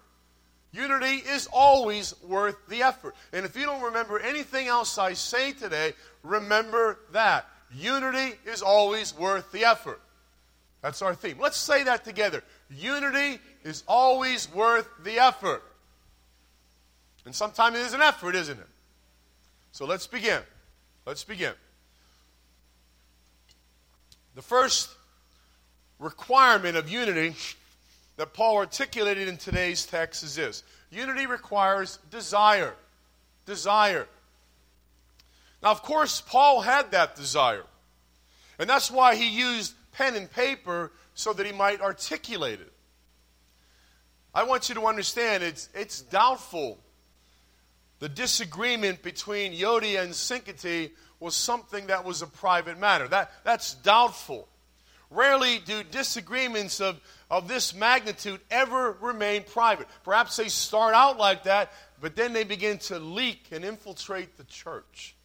Unity 0.73 1.23
is 1.29 1.47
always 1.53 2.13
worth 2.23 2.55
the 2.67 2.81
effort. 2.81 3.15
And 3.31 3.45
if 3.45 3.55
you 3.55 3.65
don't 3.65 3.83
remember 3.83 4.19
anything 4.19 4.67
else 4.67 4.97
I 4.97 5.13
say 5.13 5.53
today, 5.53 5.93
remember 6.23 6.99
that. 7.13 7.45
Unity 7.73 8.35
is 8.45 8.61
always 8.61 9.15
worth 9.15 9.51
the 9.51 9.65
effort. 9.65 10.01
That's 10.81 11.01
our 11.01 11.13
theme. 11.15 11.37
Let's 11.39 11.57
say 11.57 11.83
that 11.83 12.03
together. 12.03 12.43
Unity 12.69 13.39
is 13.63 13.83
always 13.87 14.51
worth 14.53 14.87
the 15.03 15.19
effort. 15.19 15.63
And 17.25 17.35
sometimes 17.35 17.77
it 17.77 17.85
is 17.85 17.93
an 17.93 18.01
effort, 18.01 18.35
isn't 18.35 18.59
it? 18.59 18.67
So 19.71 19.85
let's 19.85 20.07
begin. 20.07 20.41
Let's 21.07 21.23
begin. 21.23 21.53
The 24.35 24.41
first 24.41 24.89
requirement 25.99 26.75
of 26.75 26.89
unity 26.89 27.33
that 28.17 28.33
Paul 28.33 28.57
articulated 28.57 29.29
in 29.29 29.37
today's 29.37 29.85
text 29.85 30.21
is 30.21 30.35
this 30.35 30.63
unity 30.91 31.25
requires 31.25 31.99
desire. 32.11 32.75
Desire. 33.45 34.05
Now, 35.63 35.71
of 35.71 35.81
course, 35.81 36.19
Paul 36.19 36.59
had 36.59 36.91
that 36.91 37.15
desire. 37.15 37.63
And 38.59 38.69
that's 38.69 38.91
why 38.91 39.15
he 39.15 39.29
used 39.29 39.75
pen 39.93 40.17
and 40.17 40.29
paper 40.29 40.91
so 41.13 41.31
that 41.31 41.45
he 41.45 41.53
might 41.53 41.79
articulate 41.79 42.59
it. 42.59 42.73
I 44.35 44.43
want 44.43 44.67
you 44.67 44.75
to 44.75 44.85
understand 44.87 45.41
it's, 45.41 45.69
it's 45.73 46.01
doubtful. 46.01 46.79
The 47.99 48.09
disagreement 48.09 49.01
between 49.01 49.53
Euodia 49.53 50.03
and 50.03 50.11
Syntyche 50.11 50.91
was 51.19 51.35
something 51.35 51.87
that 51.87 52.05
was 52.05 52.21
a 52.21 52.27
private 52.27 52.79
matter. 52.79 53.07
That, 53.07 53.31
that's 53.43 53.73
doubtful. 53.73 54.47
Rarely 55.09 55.59
do 55.59 55.83
disagreements 55.83 56.79
of, 56.81 56.99
of 57.31 57.47
this 57.47 57.73
magnitude 57.73 58.39
ever 58.51 58.97
remain 59.01 59.43
private. 59.43 59.87
Perhaps 60.03 60.35
they 60.35 60.49
start 60.49 60.93
out 60.93 61.17
like 61.17 61.43
that, 61.43 61.71
but 62.01 62.15
then 62.15 62.33
they 62.33 62.43
begin 62.43 62.77
to 62.79 62.99
leak 62.99 63.47
and 63.51 63.63
infiltrate 63.65 64.37
the 64.37 64.43
church. 64.43 65.15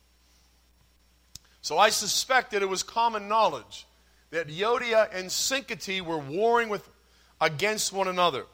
So 1.60 1.78
I 1.78 1.90
suspect 1.90 2.52
that 2.52 2.62
it 2.62 2.68
was 2.68 2.82
common 2.82 3.28
knowledge 3.28 3.86
that 4.30 4.48
Euodia 4.48 5.08
and 5.12 5.28
Syntyche 5.28 6.00
were 6.00 6.18
warring 6.18 6.68
with, 6.68 6.88
against 7.40 7.92
one 7.92 8.08
another. 8.08 8.46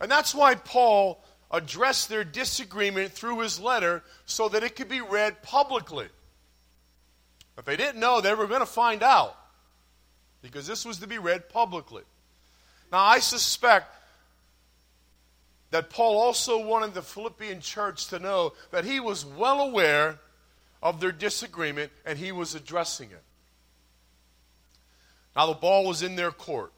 And 0.00 0.10
that's 0.10 0.34
why 0.34 0.56
Paul 0.56 1.22
addressed 1.50 2.08
their 2.08 2.24
disagreement 2.24 3.12
through 3.12 3.40
his 3.40 3.58
letter 3.58 4.02
so 4.24 4.48
that 4.48 4.62
it 4.62 4.76
could 4.76 4.88
be 4.88 5.00
read 5.00 5.42
publicly. 5.42 6.08
If 7.58 7.64
they 7.64 7.76
didn't 7.76 8.00
know, 8.00 8.20
they 8.20 8.34
were 8.34 8.46
going 8.46 8.60
to 8.60 8.66
find 8.66 9.02
out 9.02 9.36
because 10.42 10.66
this 10.66 10.84
was 10.84 10.98
to 10.98 11.06
be 11.06 11.18
read 11.18 11.48
publicly. 11.48 12.02
Now, 12.92 13.00
I 13.00 13.18
suspect 13.18 13.94
that 15.70 15.90
Paul 15.90 16.18
also 16.18 16.64
wanted 16.64 16.94
the 16.94 17.02
Philippian 17.02 17.60
church 17.60 18.08
to 18.08 18.18
know 18.18 18.54
that 18.70 18.84
he 18.84 18.98
was 18.98 19.24
well 19.24 19.60
aware 19.60 20.18
of 20.82 21.00
their 21.00 21.12
disagreement 21.12 21.92
and 22.04 22.18
he 22.18 22.32
was 22.32 22.54
addressing 22.54 23.10
it. 23.10 23.22
Now, 25.36 25.46
the 25.46 25.54
ball 25.54 25.86
was 25.86 26.02
in 26.02 26.16
their 26.16 26.32
court. 26.32 26.72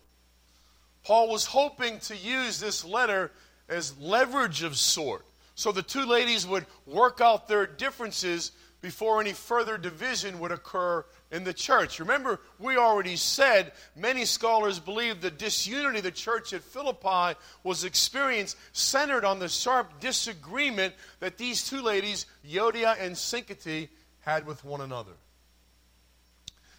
Paul 1.05 1.31
was 1.31 1.47
hoping 1.47 1.99
to 2.01 2.17
use 2.17 2.61
this 2.61 2.85
letter 2.85 3.31
as 3.69 3.97
leverage 3.99 4.63
of 4.63 4.77
sort 4.77 5.25
so 5.55 5.73
the 5.73 5.83
two 5.83 6.05
ladies 6.05 6.47
would 6.47 6.67
work 6.87 7.21
out 7.21 7.49
their 7.49 7.67
differences 7.67 8.53
before 8.81 9.21
any 9.21 9.33
further 9.33 9.79
division 9.79 10.41
would 10.41 10.51
occur 10.51 11.05
in 11.31 11.45
the 11.45 11.53
church. 11.55 12.01
Remember, 12.01 12.41
we 12.59 12.77
already 12.77 13.15
said 13.15 13.73
many 13.95 14.25
scholars 14.25 14.81
believe 14.81 15.21
the 15.21 15.31
disunity 15.31 16.01
the 16.01 16.11
church 16.11 16.53
at 16.53 16.63
Philippi 16.63 17.39
was 17.63 17.85
experienced 17.85 18.57
centered 18.73 19.25
on 19.25 19.39
the 19.39 19.49
sharp 19.49 20.01
disagreement 20.01 20.95
that 21.21 21.39
these 21.39 21.65
two 21.65 21.81
ladies, 21.81 22.27
Euodia 22.45 22.97
and 22.99 23.15
Syntyche, 23.15 23.89
had 24.21 24.47
with 24.47 24.65
one 24.65 24.81
another. 24.81 25.13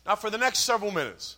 Now, 0.06 0.16
for 0.16 0.30
the 0.30 0.38
next 0.38 0.60
several 0.60 0.92
minutes, 0.92 1.38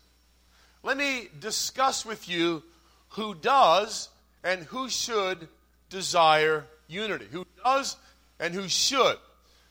let 0.82 0.98
me 0.98 1.28
discuss 1.40 2.06
with 2.06 2.28
you 2.28 2.64
who 3.10 3.36
does 3.36 4.10
and 4.46 4.64
who 4.66 4.88
should 4.88 5.50
desire 5.90 6.66
unity. 6.88 7.26
Who 7.32 7.46
does 7.64 7.98
and 8.40 8.54
who 8.54 8.70
should. 8.70 9.18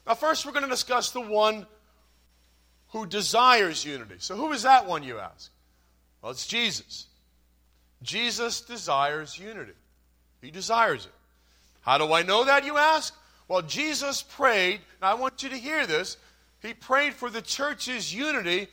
Now, 0.06 0.14
first, 0.14 0.44
we're 0.44 0.52
going 0.52 0.64
to 0.64 0.70
discuss 0.70 1.12
the 1.12 1.20
one 1.20 1.64
who 2.88 3.06
desires 3.06 3.84
unity. 3.84 4.16
So, 4.18 4.36
who 4.36 4.52
is 4.52 4.64
that 4.64 4.86
one, 4.86 5.02
you 5.04 5.18
ask? 5.18 5.50
Well, 6.20 6.32
it's 6.32 6.46
Jesus. 6.46 7.06
Jesus 8.02 8.60
desires 8.60 9.38
unity, 9.38 9.72
he 10.42 10.50
desires 10.50 11.06
it. 11.06 11.12
How 11.80 11.96
do 11.96 12.12
I 12.12 12.22
know 12.22 12.44
that, 12.44 12.64
you 12.66 12.76
ask? 12.76 13.14
Well, 13.46 13.62
Jesus 13.62 14.22
prayed, 14.22 14.80
and 15.00 15.08
I 15.08 15.14
want 15.14 15.42
you 15.42 15.50
to 15.50 15.56
hear 15.56 15.86
this. 15.86 16.16
He 16.62 16.72
prayed 16.72 17.12
for 17.12 17.28
the 17.28 17.42
church's 17.42 18.14
unity 18.14 18.68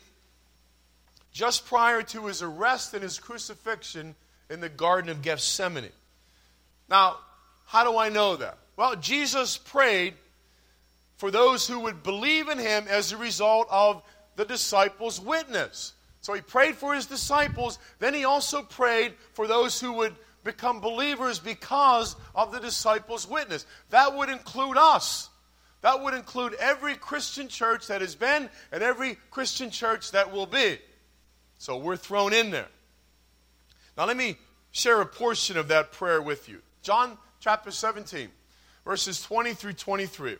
just 1.34 1.66
prior 1.66 2.02
to 2.04 2.28
his 2.28 2.42
arrest 2.42 2.94
and 2.94 3.04
his 3.04 3.20
crucifixion 3.20 4.16
in 4.52 4.60
the 4.60 4.70
Garden 4.70 5.10
of 5.10 5.22
Gethsemane. 5.22 5.90
Now, 6.90 7.18
how 7.66 7.90
do 7.90 7.98
I 7.98 8.10
know 8.10 8.36
that? 8.36 8.58
Well, 8.76 8.96
Jesus 8.98 9.58
prayed 9.58 10.14
for 11.16 11.32
those 11.32 11.68
who 11.68 11.80
would 11.80 12.04
believe 12.04 12.50
in 12.50 12.58
him 12.58 12.86
as 12.90 13.12
a 13.12 13.18
result 13.18 13.68
of 13.72 14.04
the 14.36 14.44
disciples' 14.46 15.22
witness. 15.22 15.94
So 16.20 16.34
he 16.34 16.42
prayed 16.42 16.76
for 16.76 16.94
his 16.94 17.06
disciples, 17.06 17.80
then 18.00 18.14
he 18.14 18.26
also 18.26 18.62
prayed 18.62 19.14
for 19.34 19.48
those 19.48 19.80
who 19.80 19.94
would 19.94 20.16
become 20.44 20.82
believers 20.82 21.40
because 21.40 22.16
of 22.36 22.52
the 22.52 22.60
disciples' 22.60 23.28
witness. 23.28 23.66
That 23.90 24.16
would 24.16 24.30
include 24.30 24.78
us. 24.78 25.30
That 25.82 26.04
would 26.04 26.14
include 26.14 26.56
every 26.56 26.96
Christian 26.96 27.48
church 27.48 27.88
that 27.88 28.02
has 28.02 28.16
been 28.16 28.50
and 28.72 28.84
every 28.84 29.18
Christian 29.32 29.72
church 29.72 30.12
that 30.12 30.32
will 30.32 30.46
be. 30.46 30.78
So 31.58 31.78
we're 31.78 31.96
thrown 31.96 32.34
in 32.34 32.52
there. 32.52 32.68
Now, 34.02 34.08
let 34.08 34.18
me 34.18 34.36
share 34.72 35.00
a 35.00 35.06
portion 35.06 35.58
of 35.58 35.68
that 35.68 35.92
prayer 35.92 36.24
with 36.24 36.50
you. 36.50 36.64
John 36.82 37.20
chapter 37.40 37.70
17, 37.70 38.30
verses 38.84 39.22
20 39.22 39.54
through 39.54 39.74
23. 39.74 40.38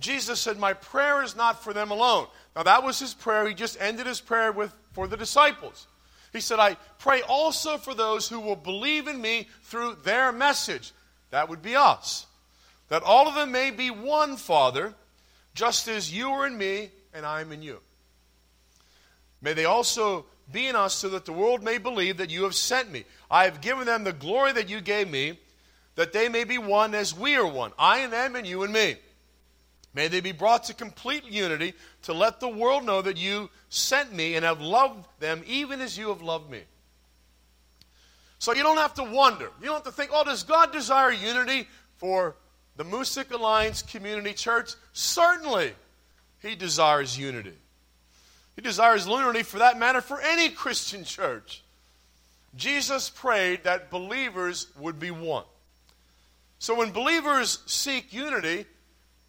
Jesus 0.00 0.38
said, 0.38 0.58
My 0.58 0.74
prayer 0.74 1.22
is 1.22 1.34
not 1.34 1.64
for 1.64 1.72
them 1.72 1.92
alone. 1.92 2.26
Now, 2.54 2.62
that 2.64 2.84
was 2.84 2.98
his 2.98 3.14
prayer. 3.14 3.48
He 3.48 3.54
just 3.54 3.80
ended 3.80 4.06
his 4.06 4.20
prayer 4.20 4.52
with 4.52 4.74
for 4.92 5.06
the 5.06 5.16
disciples. 5.16 5.86
He 6.34 6.40
said, 6.40 6.58
I 6.58 6.76
pray 6.98 7.22
also 7.22 7.78
for 7.78 7.94
those 7.94 8.28
who 8.28 8.38
will 8.38 8.54
believe 8.54 9.08
in 9.08 9.18
me 9.18 9.48
through 9.62 9.96
their 10.04 10.30
message. 10.30 10.92
That 11.30 11.48
would 11.48 11.62
be 11.62 11.76
us. 11.76 12.26
That 12.90 13.02
all 13.02 13.26
of 13.26 13.34
them 13.34 13.50
may 13.50 13.70
be 13.70 13.90
one, 13.90 14.36
Father, 14.36 14.92
just 15.54 15.88
as 15.88 16.12
you 16.12 16.28
are 16.28 16.46
in 16.46 16.58
me 16.58 16.90
and 17.14 17.24
I 17.24 17.40
am 17.40 17.50
in 17.50 17.62
you. 17.62 17.80
May 19.40 19.54
they 19.54 19.64
also 19.64 20.26
be 20.52 20.66
in 20.66 20.76
us 20.76 20.94
so 20.94 21.08
that 21.10 21.24
the 21.24 21.32
world 21.32 21.62
may 21.62 21.78
believe 21.78 22.16
that 22.18 22.30
you 22.30 22.44
have 22.44 22.54
sent 22.54 22.90
me. 22.90 23.04
I 23.30 23.44
have 23.44 23.60
given 23.60 23.86
them 23.86 24.04
the 24.04 24.12
glory 24.12 24.52
that 24.52 24.68
you 24.68 24.80
gave 24.80 25.10
me, 25.10 25.38
that 25.96 26.12
they 26.12 26.28
may 26.28 26.44
be 26.44 26.58
one 26.58 26.94
as 26.94 27.16
we 27.16 27.36
are 27.36 27.46
one, 27.46 27.72
I 27.78 27.98
and 27.98 28.12
them 28.12 28.36
and 28.36 28.46
you 28.46 28.62
and 28.62 28.72
me. 28.72 28.96
May 29.92 30.08
they 30.08 30.20
be 30.20 30.32
brought 30.32 30.64
to 30.64 30.74
complete 30.74 31.24
unity 31.24 31.74
to 32.02 32.12
let 32.12 32.38
the 32.38 32.48
world 32.48 32.84
know 32.84 33.02
that 33.02 33.16
you 33.16 33.50
sent 33.68 34.12
me 34.12 34.36
and 34.36 34.44
have 34.44 34.60
loved 34.60 35.04
them 35.18 35.42
even 35.46 35.80
as 35.80 35.98
you 35.98 36.08
have 36.08 36.22
loved 36.22 36.50
me. 36.50 36.62
So 38.38 38.54
you 38.54 38.62
don't 38.62 38.78
have 38.78 38.94
to 38.94 39.04
wonder. 39.04 39.50
You 39.60 39.66
don't 39.66 39.74
have 39.74 39.84
to 39.84 39.92
think, 39.92 40.10
oh, 40.14 40.24
does 40.24 40.44
God 40.44 40.72
desire 40.72 41.12
unity 41.12 41.68
for 41.96 42.36
the 42.76 42.84
Moosic 42.84 43.30
Alliance 43.32 43.82
Community 43.82 44.32
Church? 44.32 44.72
Certainly, 44.92 45.74
He 46.40 46.54
desires 46.54 47.18
unity. 47.18 47.58
He 48.56 48.62
desires 48.62 49.06
unity 49.06 49.42
for 49.42 49.58
that 49.58 49.78
matter 49.78 50.00
for 50.00 50.20
any 50.20 50.48
Christian 50.50 51.04
church. 51.04 51.62
Jesus 52.56 53.08
prayed 53.08 53.64
that 53.64 53.90
believers 53.90 54.66
would 54.78 54.98
be 54.98 55.10
one. 55.10 55.44
So 56.58 56.74
when 56.74 56.90
believers 56.90 57.60
seek 57.66 58.12
unity, 58.12 58.66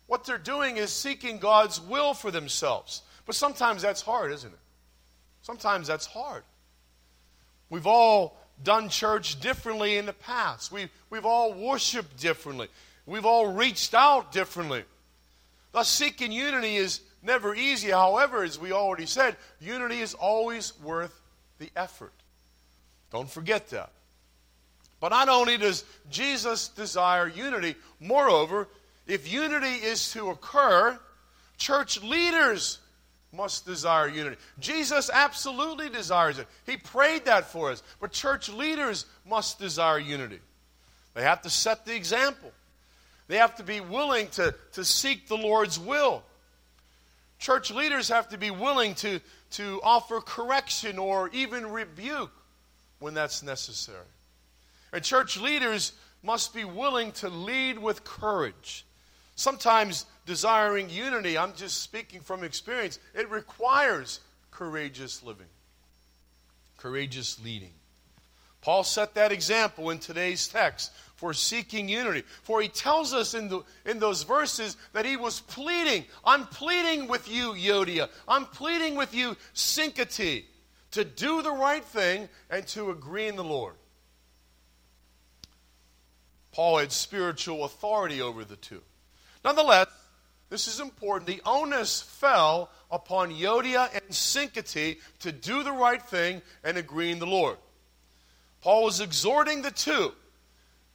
what 0.07 0.25
they're 0.25 0.37
doing 0.37 0.77
is 0.77 0.91
seeking 0.91 1.37
God's 1.37 1.79
will 1.79 2.13
for 2.13 2.31
themselves. 2.31 3.03
But 3.25 3.35
sometimes 3.35 3.81
that's 3.81 4.01
hard, 4.01 4.31
isn't 4.33 4.51
it? 4.51 4.59
Sometimes 5.43 5.87
that's 5.87 6.05
hard. 6.05 6.43
We've 7.69 7.87
all 7.87 8.37
done 8.63 8.89
church 8.89 9.39
differently 9.39 9.97
in 9.97 10.05
the 10.05 10.13
past. 10.13 10.71
We've, 10.71 10.89
we've 11.09 11.25
all 11.25 11.53
worshiped 11.53 12.19
differently. 12.19 12.67
We've 13.05 13.25
all 13.25 13.53
reached 13.53 13.93
out 13.93 14.31
differently. 14.31 14.83
Thus, 15.71 15.87
seeking 15.87 16.31
unity 16.31 16.75
is 16.75 16.99
never 17.21 17.55
easy. 17.55 17.89
However, 17.89 18.43
as 18.43 18.59
we 18.59 18.71
already 18.71 19.05
said, 19.05 19.35
unity 19.59 19.99
is 19.99 20.13
always 20.13 20.73
worth 20.81 21.19
the 21.59 21.69
effort. 21.75 22.13
Don't 23.11 23.29
forget 23.29 23.69
that. 23.69 23.91
But 24.99 25.09
not 25.09 25.29
only 25.29 25.57
does 25.57 25.83
Jesus 26.09 26.69
desire 26.69 27.27
unity, 27.27 27.75
moreover, 27.99 28.67
if 29.07 29.31
unity 29.31 29.83
is 29.83 30.11
to 30.13 30.29
occur, 30.29 30.97
church 31.57 32.01
leaders 32.03 32.79
must 33.33 33.65
desire 33.65 34.07
unity. 34.07 34.37
Jesus 34.59 35.09
absolutely 35.11 35.89
desires 35.89 36.37
it. 36.37 36.47
He 36.65 36.77
prayed 36.77 37.25
that 37.25 37.45
for 37.45 37.71
us. 37.71 37.81
But 37.99 38.11
church 38.11 38.49
leaders 38.49 39.05
must 39.27 39.59
desire 39.59 39.99
unity. 39.99 40.39
They 41.13 41.23
have 41.23 41.41
to 41.41 41.49
set 41.49 41.85
the 41.85 41.95
example, 41.95 42.51
they 43.27 43.37
have 43.37 43.55
to 43.55 43.63
be 43.63 43.79
willing 43.79 44.27
to, 44.29 44.53
to 44.73 44.83
seek 44.83 45.27
the 45.27 45.37
Lord's 45.37 45.79
will. 45.79 46.23
Church 47.41 47.71
leaders 47.71 48.07
have 48.09 48.29
to 48.29 48.37
be 48.37 48.51
willing 48.51 48.93
to, 48.93 49.19
to 49.49 49.81
offer 49.83 50.21
correction 50.21 50.99
or 50.99 51.27
even 51.33 51.71
rebuke 51.71 52.31
when 52.99 53.15
that's 53.15 53.41
necessary. 53.41 54.05
And 54.93 55.03
church 55.03 55.37
leaders 55.37 55.93
must 56.21 56.53
be 56.53 56.65
willing 56.65 57.11
to 57.13 57.29
lead 57.29 57.79
with 57.79 58.03
courage. 58.03 58.85
Sometimes 59.35 60.05
desiring 60.27 60.91
unity, 60.91 61.35
I'm 61.35 61.53
just 61.53 61.81
speaking 61.81 62.21
from 62.21 62.43
experience, 62.43 62.99
it 63.15 63.27
requires 63.31 64.19
courageous 64.51 65.23
living, 65.23 65.49
courageous 66.77 67.43
leading. 67.43 67.73
Paul 68.61 68.83
set 68.83 69.15
that 69.15 69.31
example 69.31 69.89
in 69.89 69.97
today's 69.97 70.47
text 70.47 70.91
for 71.21 71.35
seeking 71.35 71.87
unity. 71.87 72.23
For 72.41 72.63
he 72.63 72.67
tells 72.67 73.13
us 73.13 73.35
in, 73.35 73.47
the, 73.47 73.61
in 73.85 73.99
those 73.99 74.23
verses 74.23 74.75
that 74.93 75.05
he 75.05 75.17
was 75.17 75.39
pleading. 75.41 76.05
I'm 76.25 76.47
pleading 76.47 77.07
with 77.07 77.29
you, 77.29 77.53
Euodia. 77.53 78.09
I'm 78.27 78.45
pleading 78.45 78.95
with 78.95 79.13
you, 79.13 79.37
Syntyche, 79.53 80.45
to 80.89 81.05
do 81.05 81.43
the 81.43 81.51
right 81.51 81.85
thing 81.85 82.27
and 82.49 82.65
to 82.69 82.89
agree 82.89 83.27
in 83.27 83.35
the 83.35 83.43
Lord. 83.43 83.75
Paul 86.53 86.79
had 86.79 86.91
spiritual 86.91 87.65
authority 87.65 88.19
over 88.19 88.43
the 88.43 88.55
two. 88.55 88.81
Nonetheless, 89.45 89.89
this 90.49 90.67
is 90.67 90.79
important. 90.79 91.27
The 91.27 91.41
onus 91.45 92.01
fell 92.01 92.71
upon 92.89 93.29
Euodia 93.29 93.93
and 93.93 94.09
Syntyche 94.09 94.97
to 95.19 95.31
do 95.31 95.61
the 95.61 95.71
right 95.71 96.01
thing 96.01 96.41
and 96.63 96.79
agree 96.79 97.11
in 97.11 97.19
the 97.19 97.27
Lord. 97.27 97.57
Paul 98.61 98.85
was 98.85 99.01
exhorting 99.01 99.61
the 99.61 99.71
two, 99.71 100.13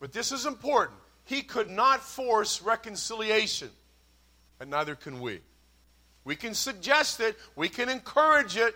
but 0.00 0.12
this 0.12 0.32
is 0.32 0.46
important. 0.46 0.98
He 1.24 1.42
could 1.42 1.70
not 1.70 2.02
force 2.02 2.62
reconciliation, 2.62 3.70
and 4.60 4.70
neither 4.70 4.94
can 4.94 5.20
we. 5.20 5.40
We 6.24 6.36
can 6.36 6.54
suggest 6.54 7.20
it, 7.20 7.36
we 7.54 7.68
can 7.68 7.88
encourage 7.88 8.56
it, 8.56 8.74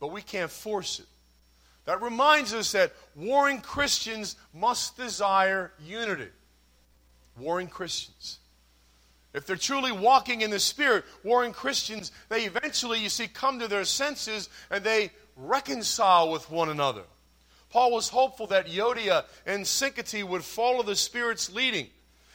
but 0.00 0.12
we 0.12 0.22
can't 0.22 0.50
force 0.50 1.00
it. 1.00 1.06
That 1.86 2.02
reminds 2.02 2.52
us 2.52 2.72
that 2.72 2.92
warring 3.14 3.60
Christians 3.60 4.36
must 4.52 4.96
desire 4.96 5.72
unity. 5.84 6.30
Warring 7.38 7.68
Christians. 7.68 8.38
If 9.32 9.46
they're 9.46 9.56
truly 9.56 9.92
walking 9.92 10.40
in 10.40 10.50
the 10.50 10.58
Spirit, 10.58 11.04
warring 11.22 11.52
Christians, 11.52 12.10
they 12.28 12.44
eventually, 12.44 13.00
you 13.00 13.08
see, 13.08 13.28
come 13.28 13.58
to 13.60 13.68
their 13.68 13.84
senses 13.84 14.48
and 14.70 14.82
they 14.82 15.10
reconcile 15.36 16.32
with 16.32 16.50
one 16.50 16.70
another. 16.70 17.02
Paul 17.76 17.92
was 17.92 18.08
hopeful 18.08 18.46
that 18.46 18.68
Euodia 18.68 19.26
and 19.44 19.62
Syntyche 19.62 20.24
would 20.24 20.42
follow 20.42 20.82
the 20.82 20.96
Spirit's 20.96 21.52
leading 21.52 21.88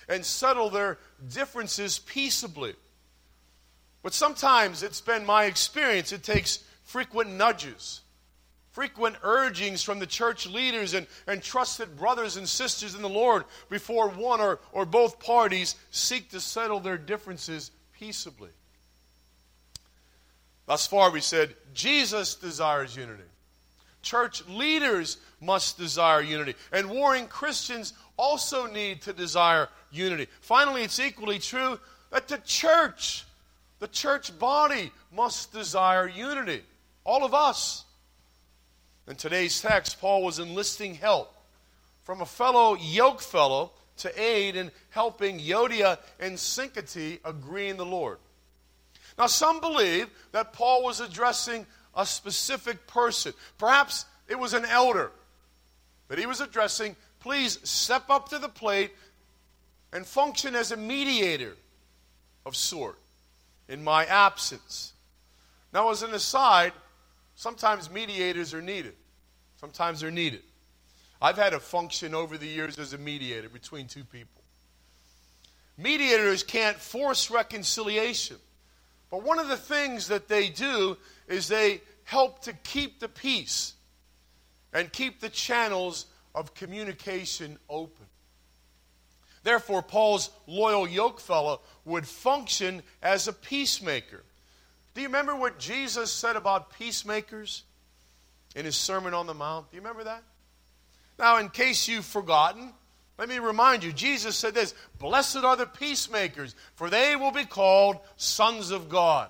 and 0.08 0.24
settle 0.24 0.70
their 0.70 1.00
differences 1.34 1.98
peaceably. 1.98 2.76
But 4.04 4.14
sometimes 4.14 4.84
it's 4.84 5.02
been 5.02 5.26
my 5.26 5.46
experience, 5.46 6.12
it 6.12 6.22
takes 6.22 6.64
frequent 6.84 7.32
nudges 7.32 8.02
frequent 8.70 9.16
urgings 9.24 9.82
from 9.82 9.98
the 9.98 10.06
church 10.06 10.46
leaders 10.46 10.94
and, 10.94 11.08
and 11.26 11.42
trusted 11.42 11.98
brothers 11.98 12.38
and 12.38 12.48
sisters 12.48 12.94
in 12.94 13.02
the 13.02 13.10
Lord 13.10 13.44
before 13.68 14.10
one 14.10 14.40
or, 14.40 14.60
or 14.72 14.86
both 14.86 15.20
parties 15.20 15.74
seek 15.90 16.30
to 16.30 16.40
settle 16.40 16.80
their 16.80 17.00
differences 17.00 17.72
peaceably. 18.00 18.52
Thus 20.68 20.86
far, 20.86 21.10
we 21.10 21.20
said 21.20 21.56
Jesus 21.74 22.36
desires 22.36 22.96
unity. 22.96 23.24
Church 24.02 24.48
leaders 24.48 25.18
must 25.40 25.78
desire 25.78 26.22
unity. 26.22 26.56
And 26.72 26.90
warring 26.90 27.28
Christians 27.28 27.94
also 28.18 28.68
need 28.68 29.02
to 29.04 29.14
desire 29.14 29.70
unity. 29.92 30.28
Finally, 30.42 30.84
it's 30.84 31.00
equally 31.00 31.40
true 31.40 31.80
that 32.12 32.28
the 32.28 32.38
church, 32.40 33.26
the 33.80 33.88
church 33.88 34.38
body, 34.38 34.92
must 35.14 35.52
desire 35.54 36.08
unity. 36.08 36.62
All 37.04 37.24
of 37.24 37.34
us. 37.34 37.86
In 39.08 39.16
today's 39.16 39.60
text, 39.62 40.00
Paul 40.00 40.24
was 40.24 40.40
enlisting 40.40 40.96
help 40.96 41.36
from 42.04 42.22
a 42.22 42.26
fellow 42.26 42.76
yoke 42.76 43.22
fellow 43.22 43.72
to 43.98 44.22
aid 44.22 44.56
in 44.56 44.72
helping 44.90 45.40
Euodia 45.40 45.98
and 46.20 46.36
Syntyche 46.36 47.20
agree 47.26 47.70
in 47.70 47.78
the 47.78 47.86
Lord. 47.86 48.18
Now, 49.18 49.28
some 49.28 49.60
believe 49.60 50.08
that 50.32 50.54
Paul 50.54 50.84
was 50.84 51.00
addressing 51.00 51.66
a 51.96 52.06
specific 52.06 52.88
person. 52.88 53.34
Perhaps 53.58 54.06
it 54.28 54.38
was 54.38 54.54
an 54.54 54.66
elder 54.66 55.12
that 56.08 56.18
he 56.18 56.26
was 56.26 56.42
addressing. 56.42 56.96
Please 57.20 57.60
step 57.64 58.10
up 58.10 58.30
to 58.30 58.40
the 58.40 58.50
plate 58.50 58.92
and 59.94 60.06
function 60.06 60.56
as 60.56 60.72
a 60.72 60.78
mediator 60.78 61.56
of 62.46 62.56
sort 62.56 62.98
in 63.68 63.84
my 63.84 64.06
absence. 64.06 64.94
Now, 65.74 65.90
as 65.92 66.04
an 66.04 66.14
aside, 66.14 66.74
sometimes 67.36 67.90
mediators 67.90 68.54
are 68.54 68.62
needed. 68.62 68.94
Sometimes 69.60 70.02
they're 70.02 70.12
needed. 70.12 70.42
I've 71.22 71.38
had 71.38 71.54
a 71.54 71.60
function 71.60 72.16
over 72.16 72.38
the 72.38 72.48
years 72.48 72.80
as 72.80 72.94
a 72.94 72.98
mediator 72.98 73.48
between 73.48 73.88
two 73.88 74.04
people. 74.04 74.42
Mediators 75.78 76.44
can't 76.44 76.78
force 76.78 77.30
reconciliation, 77.30 78.38
but 79.12 79.24
one 79.24 79.38
of 79.38 79.50
the 79.50 79.58
things 79.58 80.08
that 80.08 80.28
they 80.28 80.50
do 80.50 80.98
is 81.28 81.48
they 81.48 81.82
help 82.04 82.42
to 82.44 82.54
keep 82.54 83.00
the 83.00 83.10
peace 83.10 83.74
and 84.74 84.92
keep 84.92 85.20
the 85.20 85.30
channels 85.30 86.08
of 86.34 86.56
communication 86.56 87.60
open. 87.70 88.06
Therefore, 89.44 89.84
Paul's 89.84 90.30
loyal 90.48 90.88
yokefellow 90.88 91.60
would 91.86 92.08
function 92.08 92.82
as 93.04 93.28
a 93.28 93.34
peacemaker. 93.34 94.24
Do 94.94 95.02
you 95.02 95.08
remember 95.08 95.36
what 95.36 95.60
Jesus 95.60 96.12
said 96.12 96.36
about 96.36 96.72
peacemakers? 96.78 97.64
in 98.56 98.66
his 98.66 98.76
Sermon 98.76 99.14
on 99.14 99.28
the 99.28 99.34
Mount. 99.34 99.70
Do 99.70 99.78
you 99.78 99.82
remember 99.82 100.04
that? 100.06 100.24
Now, 101.18 101.38
in 101.38 101.50
case 101.50 101.88
you've 101.88 102.06
forgotten, 102.06 102.74
let 103.22 103.30
me 103.30 103.38
remind 103.38 103.84
you 103.84 103.94
Jesus 103.94 104.36
said 104.36 104.56
this 104.56 104.74
Blessed 104.98 105.44
are 105.44 105.56
the 105.56 105.68
peacemakers, 105.68 106.56
for 106.74 106.90
they 106.90 107.16
will 107.16 107.32
be 107.32 107.46
called 107.46 108.00
sons 108.16 108.72
of 108.72 108.90
God. 108.90 109.30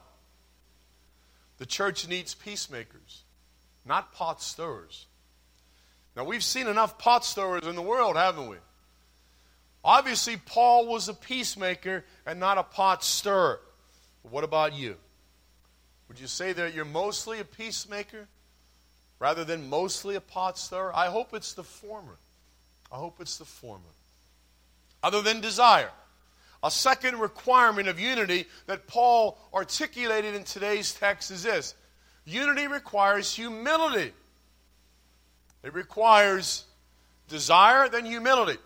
The 1.57 1.65
church 1.65 2.07
needs 2.07 2.33
peacemakers, 2.33 3.23
not 3.85 4.13
pot 4.13 4.41
stirrers. 4.41 5.07
Now, 6.15 6.23
we've 6.23 6.43
seen 6.43 6.67
enough 6.67 6.97
pot 6.97 7.25
stirrers 7.25 7.67
in 7.67 7.75
the 7.75 7.81
world, 7.81 8.15
haven't 8.15 8.47
we? 8.47 8.55
Obviously, 9.83 10.37
Paul 10.37 10.87
was 10.87 11.09
a 11.09 11.13
peacemaker 11.13 12.05
and 12.25 12.39
not 12.39 12.57
a 12.57 12.63
pot 12.63 13.03
stirrer. 13.03 13.59
But 14.23 14.31
what 14.31 14.45
about 14.45 14.73
you? 14.73 14.95
Would 16.07 16.17
you 16.17 16.27
say 16.27 16.53
that 16.53 16.73
you're 16.73 16.85
mostly 16.85 17.41
a 17.41 17.45
peacemaker 17.45 18.29
rather 19.19 19.43
than 19.43 19.69
mostly 19.69 20.15
a 20.15 20.21
pot 20.21 20.57
stirrer? 20.57 20.95
I 20.95 21.07
hope 21.07 21.33
it's 21.33 21.51
the 21.51 21.63
former. 21.65 22.15
I 22.91 22.97
hope 22.97 23.21
it's 23.21 23.37
the 23.37 23.45
former. 23.45 23.83
Other 25.01 25.21
than 25.21 25.41
desire. 25.41 25.91
A 26.63 26.69
second 26.69 27.19
requirement 27.19 27.87
of 27.87 27.99
unity 27.99 28.45
that 28.67 28.85
Paul 28.85 29.37
articulated 29.53 30.35
in 30.35 30.43
today's 30.43 30.93
text 30.93 31.31
is 31.31 31.43
this 31.43 31.73
unity 32.25 32.67
requires 32.67 33.33
humility. 33.33 34.13
It 35.63 35.73
requires 35.73 36.65
desire, 37.27 37.89
then 37.89 38.05
humility. 38.05 38.59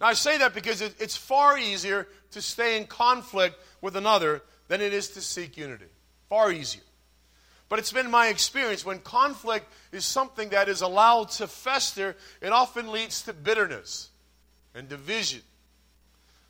Now, 0.00 0.06
I 0.06 0.14
say 0.14 0.38
that 0.38 0.54
because 0.54 0.80
it's 0.80 1.16
far 1.16 1.58
easier 1.58 2.08
to 2.30 2.40
stay 2.40 2.78
in 2.78 2.86
conflict 2.86 3.56
with 3.80 3.96
another 3.96 4.42
than 4.68 4.80
it 4.80 4.94
is 4.94 5.08
to 5.10 5.20
seek 5.20 5.56
unity. 5.56 5.86
Far 6.28 6.52
easier. 6.52 6.82
But 7.70 7.78
it's 7.78 7.92
been 7.92 8.10
my 8.10 8.26
experience 8.26 8.84
when 8.84 8.98
conflict 8.98 9.72
is 9.92 10.04
something 10.04 10.48
that 10.48 10.68
is 10.68 10.82
allowed 10.82 11.30
to 11.30 11.46
fester, 11.46 12.16
it 12.42 12.50
often 12.50 12.90
leads 12.90 13.22
to 13.22 13.32
bitterness 13.32 14.10
and 14.74 14.88
division. 14.88 15.42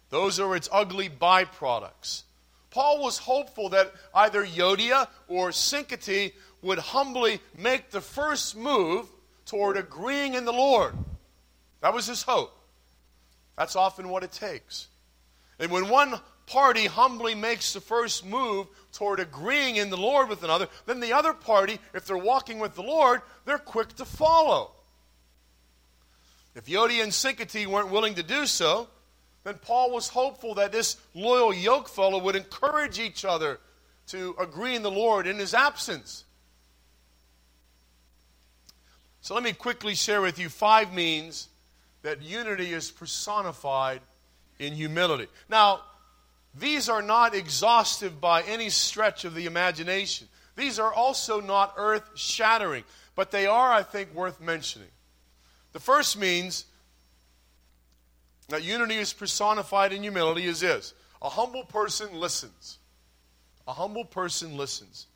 Those 0.09 0.41
are 0.41 0.57
its 0.57 0.71
ugly 0.73 1.11
byproducts. 1.11 2.23
Paul 2.71 3.03
was 3.03 3.19
hopeful 3.19 3.69
that 3.69 3.93
either 4.15 4.45
Euodia 4.45 5.09
or 5.29 5.51
Syntyche 5.51 6.33
would 6.63 6.79
humbly 6.79 7.41
make 7.57 7.91
the 7.91 8.01
first 8.01 8.57
move 8.57 9.07
toward 9.45 9.77
agreeing 9.77 10.35
in 10.35 10.47
the 10.47 10.53
Lord. 10.53 10.95
That 11.83 11.93
was 11.93 12.07
his 12.07 12.23
hope. 12.23 12.57
That's 13.59 13.77
often 13.77 14.09
what 14.09 14.25
it 14.25 14.33
takes. 14.33 14.89
And 15.59 15.71
when 15.71 15.91
one 15.91 16.19
party 16.51 16.87
humbly 16.87 17.35
makes 17.35 17.73
the 17.73 17.81
first 17.81 18.27
move 18.27 18.67
toward 18.93 19.21
agreeing 19.21 19.77
in 19.77 19.89
the 19.89 19.97
Lord 19.97 20.29
with 20.29 20.43
another, 20.43 20.67
then 20.85 20.99
the 20.99 21.13
other 21.13 21.33
party, 21.33 21.79
if 21.95 22.05
they're 22.05 22.19
walking 22.19 22.59
with 22.59 22.75
the 22.75 22.83
Lord, 22.83 23.23
they're 23.45 23.59
quick 23.59 23.95
to 23.97 24.05
follow. 24.05 24.73
If 26.57 26.67
Euodia 26.67 27.05
and 27.05 27.13
Syntyche 27.13 27.69
weren't 27.69 27.91
willing 27.91 28.17
to 28.17 28.25
do 28.25 28.47
so, 28.47 28.89
then 29.45 29.55
Paul 29.63 29.93
was 29.93 30.09
hopeful 30.09 30.55
that 30.57 30.73
this 30.73 30.97
loyal 31.15 31.55
yoke 31.55 31.89
fellow 31.89 32.19
would 32.19 32.35
encourage 32.35 32.99
each 32.99 33.25
other 33.25 33.61
to 34.09 34.35
agree 34.41 34.75
in 34.75 34.83
the 34.83 34.91
Lord 34.91 35.29
in 35.29 35.39
his 35.39 35.55
absence. 35.55 36.25
So 39.21 39.35
let 39.35 39.45
me 39.45 39.53
quickly 39.53 39.95
share 39.95 40.21
with 40.21 40.39
you 40.41 40.49
five 40.49 40.93
means 40.93 41.49
that 42.03 42.23
unity 42.23 42.73
is 42.73 42.91
personified 42.91 44.01
in 44.59 44.73
humility. 44.73 45.29
Now, 45.49 45.83
these 46.55 46.89
are 46.89 47.03
not 47.03 47.35
exhaustive 47.35 48.21
by 48.21 48.43
any 48.43 48.71
stretch 48.71 49.25
of 49.25 49.35
the 49.35 49.47
imagination. 49.47 50.29
These 50.57 50.79
are 50.79 50.93
also 50.93 51.41
not 51.41 51.75
earth 51.77 52.11
shattering, 52.15 52.85
but 53.15 53.31
they 53.31 53.47
are, 53.47 53.73
I 53.73 53.83
think, 53.83 54.15
worth 54.15 54.41
mentioning. 54.41 54.89
The 55.73 55.81
first 55.81 56.19
means 56.19 56.65
that 58.49 58.65
unity 58.65 58.97
is 58.97 59.13
personified 59.13 59.93
in 59.93 60.03
humility 60.03 60.45
is 60.47 60.61
this 60.61 60.95
a 61.23 61.29
humble 61.29 61.65
person 61.65 62.19
listens. 62.19 62.79
A 63.69 63.73
humble 63.73 64.05
person 64.05 64.57
listens. 64.57 65.07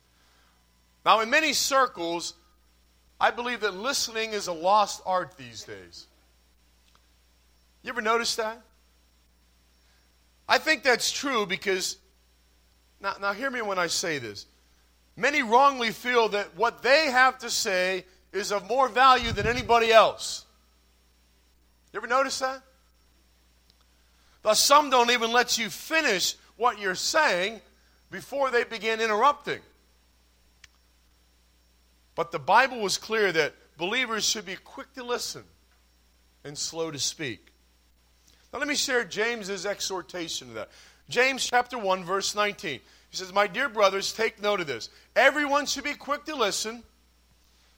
Now, 1.05 1.19
in 1.19 1.29
many 1.29 1.51
circles, 1.51 2.35
I 3.19 3.31
believe 3.31 3.61
that 3.61 3.75
listening 3.75 4.31
is 4.31 4.47
a 4.47 4.53
lost 4.53 5.01
art 5.05 5.35
these 5.37 5.63
days. 5.63 6.07
You 7.83 7.89
ever 7.89 8.01
notice 8.01 8.35
that? 8.37 8.61
I 10.47 10.57
think 10.57 10.83
that's 10.83 11.11
true 11.11 11.45
because, 11.45 11.97
now, 13.01 13.15
now 13.19 13.33
hear 13.33 13.49
me 13.49 13.61
when 13.61 13.79
I 13.79 13.87
say 13.87 14.19
this. 14.19 14.45
Many 15.17 15.41
wrongly 15.41 15.91
feel 15.91 16.29
that 16.29 16.55
what 16.55 16.83
they 16.83 17.09
have 17.09 17.39
to 17.39 17.49
say 17.49 18.05
is 18.33 18.51
of 18.51 18.67
more 18.67 18.87
value 18.89 19.31
than 19.31 19.47
anybody 19.47 19.91
else. 19.91 20.45
You 21.93 21.97
ever 21.97 22.07
notice 22.07 22.39
that? 22.39 22.61
Thus, 24.43 24.59
some 24.59 24.89
don't 24.89 25.09
even 25.09 25.31
let 25.31 25.57
you 25.57 25.69
finish 25.69 26.35
what 26.57 26.79
you're 26.79 26.95
saying 26.95 27.61
before 28.11 28.51
they 28.51 28.63
begin 28.63 29.01
interrupting. 29.01 29.59
But 32.13 32.31
the 32.31 32.39
Bible 32.39 32.79
was 32.79 32.97
clear 32.97 33.31
that 33.31 33.53
believers 33.77 34.23
should 34.23 34.45
be 34.45 34.55
quick 34.55 34.93
to 34.93 35.03
listen 35.03 35.43
and 36.43 36.57
slow 36.57 36.91
to 36.91 36.99
speak. 36.99 37.47
Now, 38.55 38.59
let 38.59 38.69
me 38.69 38.75
share 38.75 39.03
James's 39.03 39.65
exhortation 39.65 40.47
to 40.47 40.53
that. 40.53 40.69
James 41.09 41.45
chapter 41.45 41.77
1, 41.77 42.05
verse 42.05 42.35
19. 42.35 42.79
He 43.09 43.17
says, 43.17 43.33
My 43.33 43.47
dear 43.47 43.67
brothers, 43.67 44.13
take 44.13 44.41
note 44.41 44.61
of 44.61 44.67
this. 44.67 44.87
Everyone 45.13 45.65
should 45.65 45.83
be 45.83 45.93
quick 45.93 46.23
to 46.23 46.37
listen, 46.37 46.81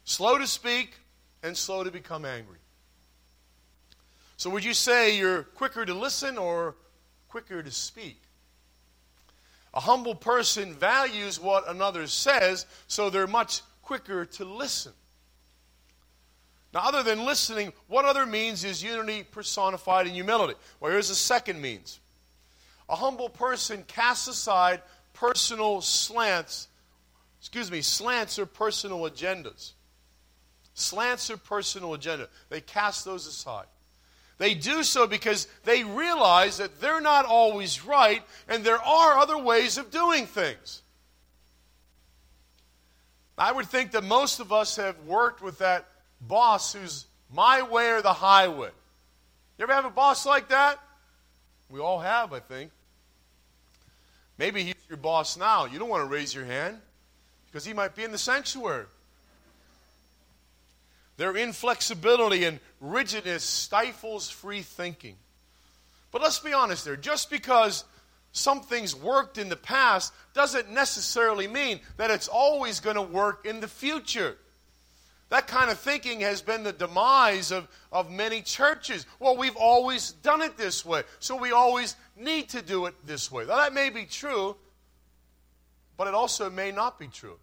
slow 0.03 0.37
to 0.37 0.45
speak, 0.45 0.93
and 1.41 1.57
slow 1.57 1.83
to 1.83 1.89
become 1.89 2.25
angry. 2.25 2.59
So, 4.37 4.51
would 4.51 4.63
you 4.63 4.75
say 4.75 5.17
you're 5.17 5.41
quicker 5.41 5.83
to 5.83 5.95
listen 5.95 6.37
or 6.37 6.75
quicker 7.27 7.63
to 7.63 7.71
speak? 7.71 8.21
A 9.73 9.79
humble 9.79 10.13
person 10.13 10.75
values 10.75 11.39
what 11.39 11.67
another 11.67 12.05
says, 12.05 12.67
so 12.85 13.09
they're 13.09 13.25
much 13.25 13.61
quicker 13.81 14.25
to 14.25 14.45
listen. 14.45 14.93
Now, 16.73 16.81
other 16.81 17.01
than 17.01 17.25
listening, 17.25 17.73
what 17.87 18.05
other 18.05 18.25
means 18.25 18.63
is 18.63 18.83
unity 18.83 19.23
personified 19.23 20.07
in 20.07 20.13
humility? 20.13 20.55
Well, 20.79 20.91
here's 20.91 21.09
a 21.09 21.15
second 21.15 21.61
means. 21.61 21.99
A 22.89 22.95
humble 22.95 23.29
person 23.29 23.83
casts 23.87 24.27
aside 24.27 24.81
personal 25.13 25.81
slants, 25.81 26.67
excuse 27.39 27.71
me, 27.71 27.81
slants 27.81 28.37
or 28.37 28.45
personal 28.45 28.99
agendas. 29.01 29.73
Slants 30.73 31.29
or 31.29 31.37
personal 31.37 31.93
agenda. 31.93 32.29
They 32.49 32.61
cast 32.61 33.03
those 33.03 33.25
aside. 33.25 33.65
They 34.37 34.53
do 34.53 34.83
so 34.83 35.07
because 35.07 35.47
they 35.63 35.83
realize 35.83 36.57
that 36.57 36.79
they're 36.79 37.01
not 37.01 37.25
always 37.25 37.83
right 37.83 38.23
and 38.47 38.63
there 38.63 38.81
are 38.81 39.17
other 39.17 39.37
ways 39.37 39.77
of 39.77 39.89
doing 39.89 40.27
things. 40.27 40.83
I 43.37 43.51
would 43.51 43.67
think 43.67 43.91
that 43.91 44.03
most 44.03 44.39
of 44.39 44.51
us 44.51 44.75
have 44.75 44.99
worked 45.05 45.41
with 45.41 45.59
that 45.59 45.87
boss 46.21 46.73
who's 46.73 47.05
my 47.31 47.61
way 47.61 47.91
or 47.91 48.01
the 48.01 48.13
highway. 48.13 48.69
You 49.57 49.63
ever 49.63 49.73
have 49.73 49.85
a 49.85 49.89
boss 49.89 50.25
like 50.25 50.49
that? 50.49 50.79
We 51.69 51.79
all 51.79 51.99
have, 51.99 52.31
I 52.33 52.39
think. 52.39 52.71
Maybe 54.37 54.63
he's 54.63 54.75
your 54.87 54.97
boss 54.97 55.37
now. 55.37 55.65
You 55.65 55.79
don't 55.79 55.89
want 55.89 56.03
to 56.03 56.13
raise 56.13 56.33
your 56.33 56.45
hand 56.45 56.77
because 57.47 57.65
he 57.65 57.73
might 57.73 57.95
be 57.95 58.03
in 58.03 58.11
the 58.11 58.17
sanctuary. 58.17 58.85
Their 61.17 61.35
inflexibility 61.35 62.43
and 62.43 62.59
rigidness 62.79 63.43
stifles 63.43 64.29
free 64.29 64.61
thinking. 64.61 65.15
But 66.11 66.21
let's 66.21 66.39
be 66.39 66.53
honest 66.53 66.85
there. 66.85 66.95
Just 66.95 67.31
because 67.31 67.83
something's 68.31 68.95
worked 68.95 69.39
in 69.39 69.49
the 69.49 69.55
past 69.55 70.13
doesn't 70.35 70.69
necessarily 70.69 71.47
mean 71.47 71.79
that 71.97 72.11
it's 72.11 72.27
always 72.27 72.79
going 72.79 72.95
to 72.95 73.01
work 73.01 73.45
in 73.45 73.59
the 73.59 73.67
future. 73.67 74.37
That 75.29 75.47
kind 75.47 75.69
of 75.69 75.77
thinking 75.77 76.21
has 76.21 76.41
been 76.41 76.63
the 76.63 76.71
demise 76.71 77.51
of, 77.51 77.67
of 77.91 78.09
many 78.09 78.41
churches. 78.41 79.05
Well, 79.19 79.35
we've 79.35 79.57
always 79.57 80.11
done 80.11 80.41
it 80.41 80.57
this 80.57 80.85
way, 80.85 81.03
so 81.19 81.35
we 81.35 81.51
always 81.51 81.95
need 82.15 82.49
to 82.49 82.61
do 82.61 82.85
it 82.85 82.95
this 83.05 83.29
way. 83.31 83.45
Now, 83.45 83.57
that 83.57 83.73
may 83.73 83.89
be 83.89 84.05
true, 84.05 84.55
but 85.97 86.07
it 86.07 86.13
also 86.13 86.49
may 86.49 86.71
not 86.71 86.97
be 86.97 87.07
true. 87.07 87.37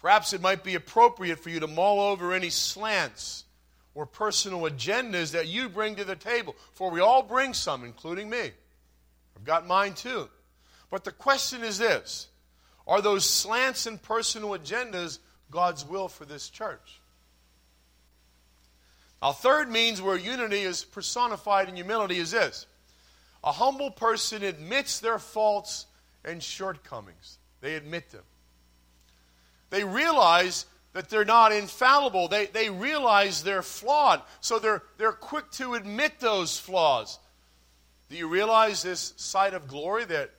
Perhaps 0.00 0.32
it 0.32 0.40
might 0.40 0.64
be 0.64 0.74
appropriate 0.74 1.38
for 1.38 1.50
you 1.50 1.60
to 1.60 1.66
mull 1.66 2.00
over 2.00 2.32
any 2.32 2.48
slants 2.48 3.44
or 3.94 4.06
personal 4.06 4.60
agendas 4.60 5.32
that 5.32 5.48
you 5.48 5.68
bring 5.68 5.96
to 5.96 6.04
the 6.04 6.16
table, 6.16 6.56
for 6.72 6.90
we 6.90 7.00
all 7.00 7.22
bring 7.22 7.52
some, 7.52 7.84
including 7.84 8.30
me. 8.30 8.52
I've 9.36 9.44
got 9.44 9.66
mine 9.66 9.92
too. 9.92 10.30
But 10.90 11.04
the 11.04 11.12
question 11.12 11.62
is 11.62 11.76
this 11.76 12.28
Are 12.86 13.02
those 13.02 13.28
slants 13.28 13.84
and 13.86 14.00
personal 14.00 14.50
agendas 14.50 15.18
God's 15.50 15.84
will 15.84 16.08
for 16.08 16.24
this 16.24 16.48
church? 16.48 17.00
Our 19.22 19.34
third 19.34 19.70
means 19.70 20.00
where 20.00 20.16
unity 20.16 20.62
is 20.62 20.84
personified 20.84 21.68
in 21.68 21.76
humility 21.76 22.18
is 22.18 22.30
this 22.30 22.66
a 23.42 23.52
humble 23.52 23.90
person 23.90 24.42
admits 24.42 25.00
their 25.00 25.18
faults 25.18 25.86
and 26.24 26.42
shortcomings, 26.42 27.38
they 27.60 27.74
admit 27.74 28.10
them. 28.10 28.24
They 29.70 29.84
realize 29.84 30.66
that 30.92 31.08
they're 31.08 31.24
not 31.24 31.52
infallible. 31.52 32.28
They, 32.28 32.46
they 32.46 32.68
realize 32.68 33.42
they're 33.42 33.62
flawed. 33.62 34.22
So 34.40 34.58
they're, 34.58 34.82
they're 34.98 35.12
quick 35.12 35.50
to 35.52 35.74
admit 35.74 36.18
those 36.18 36.58
flaws. 36.58 37.18
Do 38.08 38.16
you 38.16 38.26
realize 38.26 38.82
this 38.82 39.14
side 39.16 39.54
of 39.54 39.68
glory 39.68 40.04
that, 40.06 40.30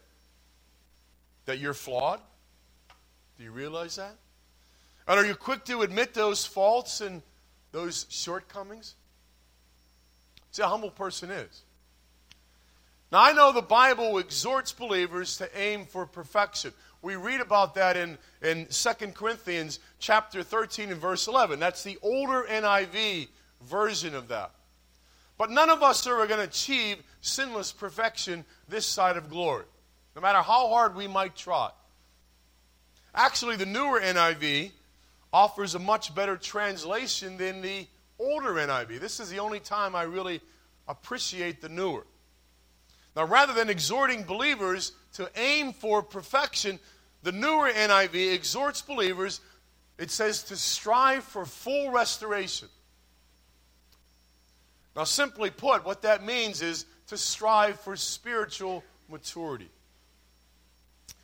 that 1.45 1.59
you're 1.59 1.73
flawed? 1.73 2.19
Do 3.37 3.45
you 3.45 3.51
realize 3.51 3.95
that? 3.95 4.15
And 5.07 5.19
are 5.19 5.25
you 5.25 5.35
quick 5.35 5.65
to 5.65 5.81
admit 5.81 6.13
those 6.13 6.45
faults 6.45 7.01
and 7.01 7.21
those 7.71 8.05
shortcomings? 8.09 8.95
See, 10.51 10.61
a 10.61 10.67
humble 10.67 10.91
person 10.91 11.31
is. 11.31 11.63
Now, 13.11 13.23
I 13.23 13.33
know 13.33 13.51
the 13.51 13.61
Bible 13.61 14.17
exhorts 14.19 14.71
believers 14.71 15.37
to 15.37 15.59
aim 15.59 15.85
for 15.85 16.05
perfection. 16.05 16.73
We 17.01 17.15
read 17.15 17.41
about 17.41 17.75
that 17.75 17.97
in, 17.97 18.17
in 18.41 18.67
2 18.67 19.07
Corinthians 19.13 19.79
chapter 19.99 20.43
13 20.43 20.91
and 20.91 21.01
verse 21.01 21.27
11. 21.27 21.59
That's 21.59 21.83
the 21.83 21.97
older 22.01 22.45
NIV 22.47 23.27
version 23.65 24.15
of 24.15 24.29
that. 24.29 24.51
But 25.37 25.49
none 25.49 25.69
of 25.69 25.81
us 25.81 26.05
are 26.05 26.27
going 26.27 26.39
to 26.39 26.45
achieve 26.45 27.01
sinless 27.21 27.71
perfection 27.71 28.45
this 28.69 28.85
side 28.85 29.17
of 29.17 29.29
glory, 29.29 29.65
no 30.15 30.21
matter 30.21 30.39
how 30.39 30.69
hard 30.69 30.95
we 30.95 31.07
might 31.07 31.35
try. 31.35 31.71
Actually, 33.13 33.55
the 33.55 33.65
newer 33.65 33.99
NIV 33.99 34.71
offers 35.33 35.75
a 35.75 35.79
much 35.79 36.13
better 36.13 36.37
translation 36.37 37.37
than 37.37 37.61
the 37.61 37.87
older 38.19 38.53
NIV. 38.53 38.99
This 38.99 39.19
is 39.19 39.29
the 39.29 39.39
only 39.39 39.59
time 39.59 39.95
I 39.95 40.03
really 40.03 40.41
appreciate 40.87 41.61
the 41.61 41.69
newer. 41.69 42.05
Now, 43.15 43.25
rather 43.25 43.53
than 43.53 43.69
exhorting 43.69 44.23
believers 44.23 44.93
to 45.13 45.29
aim 45.35 45.73
for 45.73 46.01
perfection, 46.01 46.79
The 47.23 47.31
newer 47.31 47.69
NIV 47.69 48.33
exhorts 48.33 48.81
believers, 48.81 49.41
it 49.97 50.09
says, 50.09 50.43
to 50.43 50.55
strive 50.55 51.23
for 51.23 51.45
full 51.45 51.91
restoration. 51.91 52.67
Now, 54.95 55.03
simply 55.03 55.49
put, 55.49 55.85
what 55.85 56.01
that 56.01 56.25
means 56.25 56.61
is 56.61 56.85
to 57.07 57.17
strive 57.17 57.79
for 57.79 57.95
spiritual 57.95 58.83
maturity. 59.09 59.69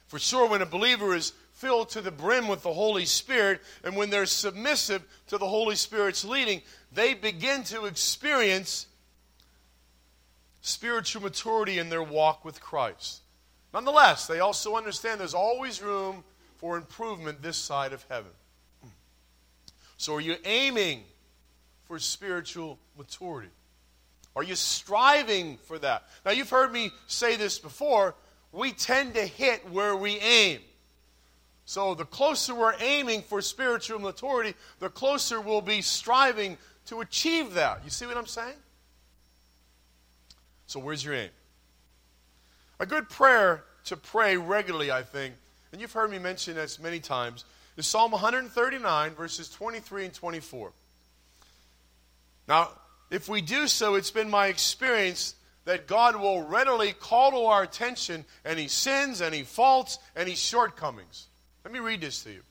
For 0.08 0.20
sure, 0.20 0.48
when 0.48 0.62
a 0.62 0.66
believer 0.66 1.16
is 1.16 1.34
filled 1.58 1.90
to 1.90 2.02
the 2.02 2.12
brim 2.12 2.48
with 2.48 2.62
the 2.62 2.74
Holy 2.74 3.06
Spirit, 3.06 3.62
and 3.84 3.96
when 3.96 4.12
they're 4.12 4.28
submissive 4.28 5.04
to 5.28 5.40
the 5.40 5.48
Holy 5.48 5.76
Spirit's 5.76 6.24
leading, 6.24 6.62
they 6.92 7.16
begin 7.16 7.64
to 7.64 7.86
experience 7.86 8.86
spiritual 10.62 11.24
maturity 11.24 11.80
in 11.80 11.90
their 11.90 12.04
walk 12.04 12.46
with 12.46 12.62
Christ. 12.62 13.22
Nonetheless, 13.74 14.28
they 14.28 14.40
also 14.40 14.76
understand 14.76 15.20
there's 15.20 15.34
always 15.34 15.82
room 15.82 16.24
for 16.58 16.78
improvement 16.78 17.42
this 17.42 17.58
side 17.58 17.92
of 17.92 18.06
heaven. 18.08 18.32
So, 19.98 20.14
are 20.14 20.22
you 20.22 20.36
aiming 20.46 21.04
for 21.86 21.98
spiritual 21.98 22.78
maturity? 22.96 23.50
Are 24.36 24.44
you 24.44 24.54
striving 24.54 25.58
for 25.64 25.80
that? 25.80 26.04
Now, 26.24 26.32
you've 26.32 26.52
heard 26.52 26.72
me 26.72 26.92
say 27.08 27.36
this 27.36 27.58
before. 27.58 28.14
We 28.52 28.74
tend 28.74 29.16
to 29.16 29.26
hit 29.26 29.68
where 29.72 29.96
we 29.96 30.20
aim. 30.20 30.60
So, 31.68 31.96
the 31.96 32.06
closer 32.06 32.56
we're 32.56 32.76
aiming 32.80 33.24
for 33.24 33.42
spiritual 33.42 34.00
maturity, 34.00 34.56
the 34.80 34.88
closer 34.88 35.42
we'll 35.42 35.60
be 35.60 35.82
striving 35.82 36.58
to 36.86 37.02
achieve 37.02 37.56
that. 37.56 37.82
You 37.84 37.90
see 37.90 38.06
what 38.06 38.16
I'm 38.16 38.26
saying? 38.26 38.56
So, 40.66 40.80
where's 40.80 41.04
your 41.04 41.14
aim? 41.14 41.30
A 42.80 42.86
good 42.86 43.10
prayer 43.10 43.66
to 43.84 43.98
pray 43.98 44.38
regularly, 44.38 44.94
I 44.94 45.04
think, 45.04 45.36
and 45.74 45.82
you've 45.82 45.92
heard 45.92 46.10
me 46.10 46.20
mention 46.20 46.56
this 46.56 46.80
many 46.80 47.02
times, 47.02 47.44
is 47.76 47.86
Psalm 47.86 48.12
139, 48.12 49.12
verses 49.12 49.50
23 49.50 50.06
and 50.06 50.14
24. 50.14 50.72
Now, 52.48 52.70
if 53.12 53.28
we 53.28 53.42
do 53.42 53.68
so, 53.68 53.96
it's 53.96 54.12
been 54.12 54.30
my 54.30 54.48
experience 54.48 55.36
that 55.66 55.86
God 55.86 56.16
will 56.16 56.44
readily 56.44 56.94
call 56.94 57.32
to 57.32 57.38
our 57.40 57.64
attention 57.64 58.24
any 58.46 58.70
sins, 58.70 59.22
any 59.22 59.44
faults, 59.44 60.00
any 60.16 60.36
shortcomings. 60.36 61.28
Let 61.68 61.74
me 61.74 61.80
read 61.80 62.00
this 62.00 62.24
to 62.24 62.32
you. 62.32 62.44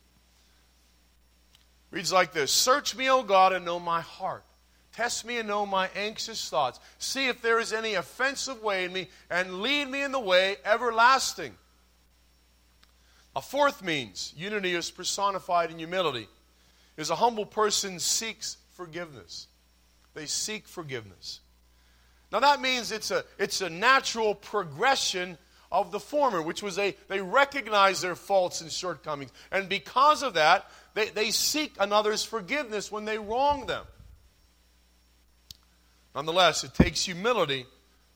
Reads 1.90 2.12
like 2.12 2.34
this 2.34 2.52
Search 2.52 2.94
me, 2.94 3.08
O 3.08 3.22
God, 3.22 3.54
and 3.54 3.64
know 3.64 3.80
my 3.80 4.02
heart. 4.02 4.44
Test 4.92 5.24
me 5.24 5.38
and 5.38 5.48
know 5.48 5.64
my 5.64 5.88
anxious 5.96 6.50
thoughts. 6.50 6.80
See 6.98 7.28
if 7.28 7.40
there 7.40 7.58
is 7.58 7.72
any 7.72 7.94
offensive 7.94 8.62
way 8.62 8.84
in 8.84 8.92
me, 8.92 9.08
and 9.30 9.62
lead 9.62 9.88
me 9.88 10.02
in 10.02 10.12
the 10.12 10.20
way 10.20 10.56
everlasting. 10.66 11.54
A 13.34 13.40
fourth 13.40 13.82
means 13.82 14.34
unity 14.36 14.74
is 14.74 14.90
personified 14.90 15.70
in 15.70 15.78
humility. 15.78 16.28
Is 16.98 17.08
a 17.08 17.16
humble 17.16 17.46
person 17.46 17.98
seeks 17.98 18.58
forgiveness. 18.74 19.46
They 20.12 20.26
seek 20.26 20.68
forgiveness. 20.68 21.40
Now 22.30 22.40
that 22.40 22.60
means 22.60 22.92
it's 22.92 23.10
a 23.10 23.24
it's 23.38 23.62
a 23.62 23.70
natural 23.70 24.34
progression 24.34 25.38
of 25.70 25.90
the 25.90 26.00
former, 26.00 26.40
which 26.40 26.62
was 26.62 26.78
a 26.78 26.96
they 27.08 27.20
recognize 27.20 28.00
their 28.00 28.14
faults 28.14 28.60
and 28.60 28.70
shortcomings. 28.70 29.32
And 29.50 29.68
because 29.68 30.22
of 30.22 30.34
that, 30.34 30.66
they, 30.94 31.08
they 31.08 31.30
seek 31.30 31.74
another's 31.78 32.24
forgiveness 32.24 32.90
when 32.90 33.04
they 33.04 33.18
wrong 33.18 33.66
them. 33.66 33.84
Nonetheless, 36.14 36.64
it 36.64 36.74
takes 36.74 37.04
humility 37.04 37.66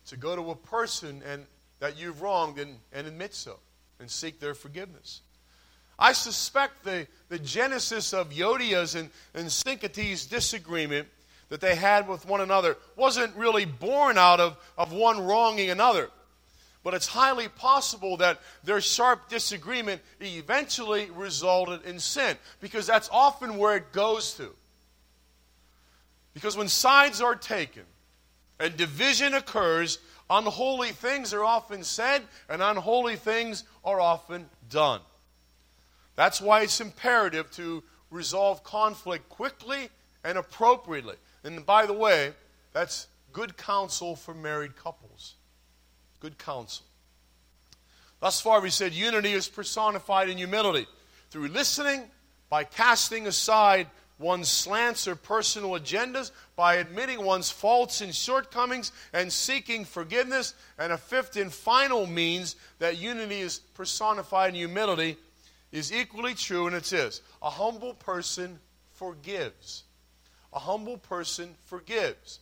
to 0.07 0.17
go 0.17 0.35
to 0.35 0.51
a 0.51 0.57
person 0.57 1.23
and 1.27 1.45
that 1.81 1.99
you've 1.99 2.23
wronged 2.23 2.59
and, 2.59 2.77
and 2.93 3.07
admit 3.07 3.35
so 3.35 3.59
and 3.99 4.11
seek 4.11 4.41
their 4.41 4.55
forgiveness. 4.55 5.21
I 5.99 6.13
suspect 6.13 6.83
the, 6.83 7.07
the 7.29 7.39
genesis 7.39 8.15
of 8.15 8.31
Euodia's 8.31 8.95
and, 8.95 9.11
and 9.35 9.53
Syntyche's 9.53 10.25
disagreement 10.25 11.09
that 11.51 11.61
they 11.61 11.75
had 11.75 12.09
with 12.09 12.25
one 12.25 12.41
another 12.41 12.79
wasn't 12.97 13.37
really 13.37 13.67
born 13.67 14.17
out 14.17 14.41
of, 14.41 14.57
of 14.79 14.93
one 14.93 15.27
wronging 15.27 15.69
another. 15.69 16.09
But 16.83 16.95
it's 16.95 17.07
highly 17.07 17.49
possible 17.49 18.17
that 18.19 18.41
their 18.65 18.81
sharp 18.81 19.29
disagreement 19.29 20.01
eventually 20.21 21.11
resulted 21.11 21.85
in 21.85 21.99
sin, 21.99 22.37
because 22.61 22.87
that's 22.87 23.11
often 23.13 23.59
where 23.59 23.77
it 23.77 23.93
goes 23.93 24.35
to. 24.35 24.55
Because 26.33 26.57
when 26.57 26.69
sides 26.69 27.21
are 27.21 27.35
taken 27.35 27.83
and 28.59 28.77
division 28.77 29.35
occurs, 29.35 29.99
unholy 30.31 30.91
things 30.91 31.35
are 31.35 31.45
often 31.45 31.83
said 31.83 32.23
and 32.49 32.63
unholy 32.63 33.17
things 33.17 33.65
are 33.85 34.01
often 34.01 34.49
done. 34.71 35.01
That's 36.17 36.41
why 36.41 36.63
it's 36.63 36.81
imperative 36.81 37.51
to 37.53 37.83
resolve 38.11 38.65
conflict 38.65 39.29
quickly 39.29 39.89
and 40.25 40.39
appropriately. 40.39 41.17
And 41.45 41.65
by 41.67 41.87
the 41.87 41.93
way, 41.93 42.33
that's 42.73 43.07
good 43.33 43.57
counsel 43.57 44.17
for 44.17 44.35
married 44.35 44.77
couples. 44.77 45.35
Good 46.21 46.39
counsel. 46.39 46.85
Thus 48.21 48.41
far, 48.41 48.61
we 48.61 48.71
said 48.71 48.93
unity 48.93 49.33
is 49.33 49.49
personified 49.49 50.29
in 50.29 50.37
humility 50.37 50.87
through 51.31 51.49
listening, 51.49 52.03
by 52.51 52.65
casting 52.65 53.27
aside 53.27 53.87
one's 54.19 54.51
slants 54.51 55.09
or 55.09 55.17
personal 55.17 55.71
agendas, 55.71 56.31
by 56.57 56.75
admitting 56.75 57.25
one's 57.25 57.51
faults 57.51 58.03
and 58.03 58.15
shortcomings 58.15 58.93
and 59.15 59.33
seeking 59.33 59.85
forgiveness. 59.85 60.55
And 60.79 60.93
a 60.93 60.99
fifth 60.99 61.37
and 61.37 61.51
final 61.51 62.07
means 62.07 62.57
that 62.81 62.99
unity 62.99 63.41
is 63.41 63.59
personified 63.59 64.51
in 64.51 64.57
humility 64.57 65.17
is 65.73 65.93
equally 65.93 66.35
true, 66.35 66.67
and 66.67 66.77
it's 66.77 66.91
this 66.91 67.23
a 67.41 67.49
humble 67.49 67.95
person 67.95 68.59
forgives. 68.93 69.85
A 70.53 70.59
humble 70.59 70.99
person 70.99 71.55
forgives. 71.67 72.41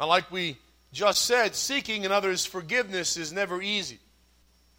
Now, 0.00 0.06
like 0.06 0.32
we 0.32 0.56
just 0.92 1.26
said, 1.26 1.54
seeking 1.54 2.06
another's 2.06 2.46
forgiveness 2.46 3.18
is 3.18 3.32
never 3.32 3.60
easy. 3.60 3.98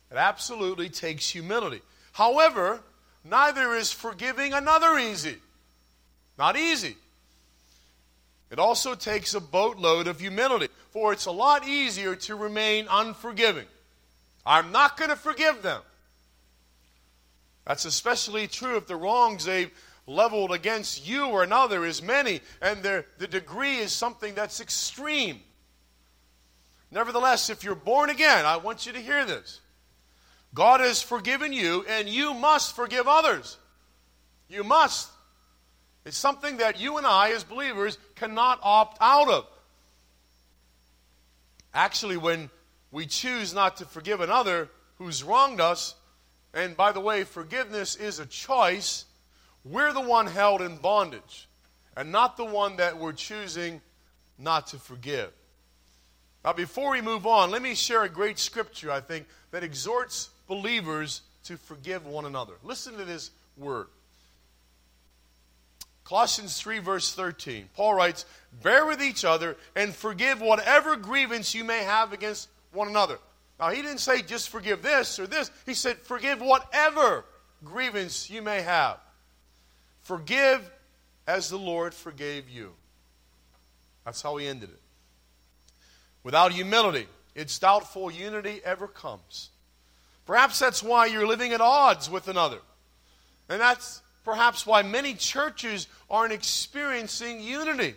It 0.10 0.18
absolutely 0.18 0.90
takes 0.90 1.30
humility. 1.30 1.82
However, 2.12 2.82
neither 3.24 3.76
is 3.76 3.92
forgiving 3.92 4.54
another 4.54 4.98
easy. 4.98 5.36
Not 6.40 6.58
easy. 6.58 6.98
It 8.50 8.58
also 8.58 8.96
takes 8.96 9.36
a 9.36 9.40
boatload 9.40 10.08
of 10.08 10.20
humility, 10.20 10.68
for 10.90 11.14
it's 11.14 11.28
a 11.28 11.32
lot 11.32 11.68
easier 11.68 12.16
to 12.16 12.36
remain 12.36 12.88
unforgiving. 12.90 13.68
I'm 14.44 14.72
not 14.72 14.98
going 14.98 15.12
to 15.12 15.16
forgive 15.16 15.62
them. 15.62 15.82
That's 17.66 17.86
especially 17.86 18.48
true 18.48 18.76
if 18.76 18.88
the 18.88 18.96
wrongs 18.96 19.46
they've 19.46 19.72
leveled 20.08 20.52
against 20.52 21.08
you 21.08 21.28
or 21.28 21.44
another 21.44 21.86
is 21.86 22.02
many, 22.02 22.42
and 22.62 22.84
the 22.84 23.06
degree 23.28 23.78
is 23.78 23.92
something 23.92 24.34
that's 24.34 24.60
extreme. 24.60 25.40
Nevertheless, 26.90 27.50
if 27.50 27.64
you're 27.64 27.76
born 27.76 28.10
again, 28.10 28.46
I 28.46 28.58
want 28.58 28.86
you 28.86 28.94
to 28.94 29.00
hear 29.00 29.26
this. 29.26 29.62
God 30.54 30.82
has 30.82 31.02
forgiven 31.02 31.54
you, 31.54 31.86
and 31.88 32.10
you 32.10 32.34
must 32.34 32.76
forgive 32.76 33.08
others. 33.08 33.58
You 34.50 34.66
must. 34.66 35.10
It's 36.04 36.18
something 36.18 36.58
that 36.58 36.80
you 36.80 36.98
and 36.98 37.08
I, 37.08 37.32
as 37.32 37.46
believers, 37.46 37.98
cannot 38.16 38.60
opt 38.62 38.98
out 39.00 39.30
of. 39.30 39.48
Actually, 41.74 42.18
when 42.18 42.50
we 42.92 43.06
choose 43.06 43.54
not 43.54 43.78
to 43.78 43.86
forgive 43.86 44.20
another 44.20 44.68
who's 44.98 45.24
wronged 45.24 45.62
us, 45.62 45.96
and 46.54 46.76
by 46.76 46.92
the 46.92 47.00
way, 47.00 47.24
forgiveness 47.24 47.96
is 47.96 48.20
a 48.20 48.26
choice, 48.26 49.06
we're 49.64 49.94
the 49.94 50.02
one 50.02 50.28
held 50.28 50.62
in 50.62 50.78
bondage 50.78 51.48
and 51.96 52.12
not 52.12 52.38
the 52.38 52.46
one 52.46 52.78
that 52.78 52.98
we're 52.98 53.14
choosing 53.14 53.82
not 54.38 54.68
to 54.68 54.78
forgive. 54.78 55.32
Now, 56.44 56.54
before 56.54 56.92
we 56.92 57.02
move 57.02 57.28
on, 57.28 57.52
let 57.52 57.62
me 57.62 57.76
share 57.76 58.04
a 58.04 58.10
great 58.10 58.40
scripture, 58.40 58.92
I 58.92 59.00
think, 59.00 59.28
that 59.52 59.64
exhorts 59.64 60.30
believers 60.48 61.22
to 61.44 61.58
forgive 61.58 62.06
one 62.06 62.26
another. 62.26 62.54
Listen 62.64 62.98
to 62.98 63.06
this 63.06 63.32
word. 63.58 63.88
Colossians 66.04 66.60
3, 66.60 66.80
verse 66.80 67.14
13. 67.14 67.70
Paul 67.76 67.94
writes, 67.94 68.26
Bear 68.64 68.86
with 68.86 69.02
each 69.02 69.24
other 69.24 69.56
and 69.76 69.94
forgive 69.94 70.42
whatever 70.42 70.96
grievance 70.96 71.54
you 71.54 71.64
may 71.64 71.84
have 71.84 72.12
against 72.12 72.50
one 72.74 72.88
another. 72.88 73.20
Now, 73.60 73.70
he 73.70 73.82
didn't 73.82 74.00
say 74.00 74.24
just 74.24 74.50
forgive 74.50 74.82
this 74.82 75.20
or 75.20 75.28
this. 75.28 75.52
He 75.66 75.76
said, 75.76 75.98
Forgive 76.00 76.42
whatever 76.42 77.26
grievance 77.64 78.30
you 78.30 78.42
may 78.42 78.62
have. 78.64 78.98
Forgive 80.04 80.70
as 81.28 81.50
the 81.50 81.58
Lord 81.58 81.94
forgave 81.94 82.50
you. 82.50 82.74
That's 84.06 84.22
how 84.22 84.38
he 84.38 84.48
ended 84.48 84.70
it. 84.70 84.80
Without 86.24 86.52
humility, 86.52 87.08
it's 87.36 87.58
doubtful 87.60 88.12
unity 88.12 88.62
ever 88.64 88.88
comes. 88.88 89.50
Perhaps 90.26 90.60
that's 90.60 90.84
why 90.84 91.08
you're 91.08 91.28
living 91.28 91.54
at 91.54 91.62
odds 91.62 92.10
with 92.10 92.28
another. 92.28 92.60
And 93.50 93.60
that's 93.60 94.02
perhaps 94.24 94.66
why 94.66 94.82
many 94.82 95.14
churches 95.14 95.88
aren't 96.10 96.34
experiencing 96.34 97.42
unity. 97.42 97.96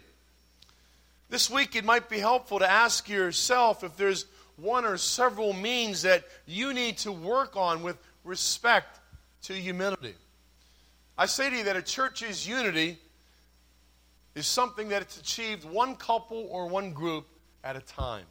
This 1.31 1.51
week, 1.51 1.75
it 1.75 1.85
might 1.85 2.09
be 2.09 2.19
helpful 2.19 2.59
to 2.59 2.71
ask 2.71 3.09
yourself 3.09 3.83
if 3.83 3.97
there's 3.97 4.27
one 4.57 4.85
or 4.85 4.97
several 4.97 5.53
means 5.53 6.03
that 6.03 6.25
you 6.47 6.73
need 6.73 6.99
to 6.99 7.13
work 7.13 7.57
on 7.57 7.83
with 7.83 7.97
respect 8.25 9.01
to 9.43 9.53
humility. 9.53 10.15
I 11.17 11.27
say 11.27 11.51
to 11.51 11.57
you 11.57 11.65
that 11.65 11.77
a 11.77 11.83
church's 11.83 12.47
unity 12.47 12.99
is 14.35 14.47
something 14.47 14.89
that 14.89 15.03
it's 15.03 15.19
achieved 15.19 15.65
one 15.65 15.95
couple 15.95 16.49
or 16.51 16.67
one 16.67 16.93
group 16.93 17.27
at 17.63 17.77
a 17.77 17.81
time. 17.81 18.27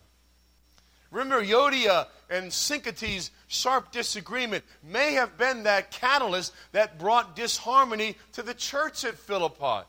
Remember, 1.12 1.44
Euodia 1.46 2.08
and 2.30 2.52
Syntyche's 2.52 3.30
sharp 3.48 3.92
disagreement 3.92 4.64
may 4.84 5.14
have 5.14 5.38
been 5.38 5.64
that 5.64 5.92
catalyst 5.92 6.54
that 6.72 6.98
brought 6.98 7.36
disharmony 7.36 8.18
to 8.34 8.42
the 8.42 8.54
church 8.54 9.06
at 9.06 9.16
Philippi. 9.16 9.88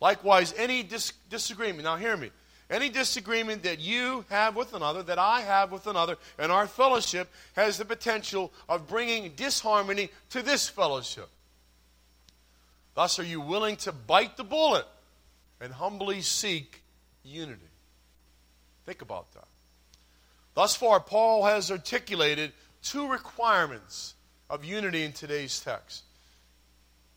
Likewise, 0.00 0.54
any 0.56 0.82
dis- 0.82 1.12
disagreement, 1.28 1.84
now 1.84 1.96
hear 1.96 2.16
me, 2.16 2.30
any 2.70 2.88
disagreement 2.88 3.62
that 3.64 3.80
you 3.80 4.24
have 4.30 4.56
with 4.56 4.72
another, 4.72 5.02
that 5.02 5.18
I 5.18 5.42
have 5.42 5.70
with 5.70 5.86
another, 5.86 6.16
and 6.38 6.50
our 6.50 6.66
fellowship 6.66 7.28
has 7.54 7.76
the 7.76 7.84
potential 7.84 8.52
of 8.68 8.88
bringing 8.88 9.32
disharmony 9.36 10.10
to 10.30 10.42
this 10.42 10.68
fellowship. 10.68 11.28
Thus, 12.98 13.20
are 13.20 13.24
you 13.24 13.40
willing 13.40 13.76
to 13.76 13.92
bite 13.92 14.36
the 14.36 14.42
bullet 14.42 14.84
and 15.60 15.72
humbly 15.72 16.20
seek 16.20 16.82
unity? 17.22 17.70
Think 18.86 19.02
about 19.02 19.32
that. 19.34 19.46
Thus 20.54 20.74
far, 20.74 20.98
Paul 20.98 21.44
has 21.44 21.70
articulated 21.70 22.52
two 22.82 23.08
requirements 23.08 24.14
of 24.50 24.64
unity 24.64 25.04
in 25.04 25.12
today's 25.12 25.60
text. 25.60 26.02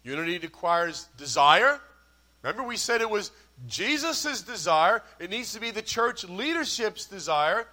Unity 0.03 0.37
requires 0.37 1.07
desire. 1.17 1.81
Remember, 2.43 2.61
we 2.61 2.77
said 2.77 3.01
it 3.01 3.09
was 3.09 3.31
Jesus' 3.67 4.43
desire. 4.43 5.01
It 5.19 5.31
needs 5.31 5.51
to 5.53 5.59
be 5.59 5.71
the 5.71 5.81
church 5.81 6.23
leadership's 6.25 7.07
desire. 7.07 7.65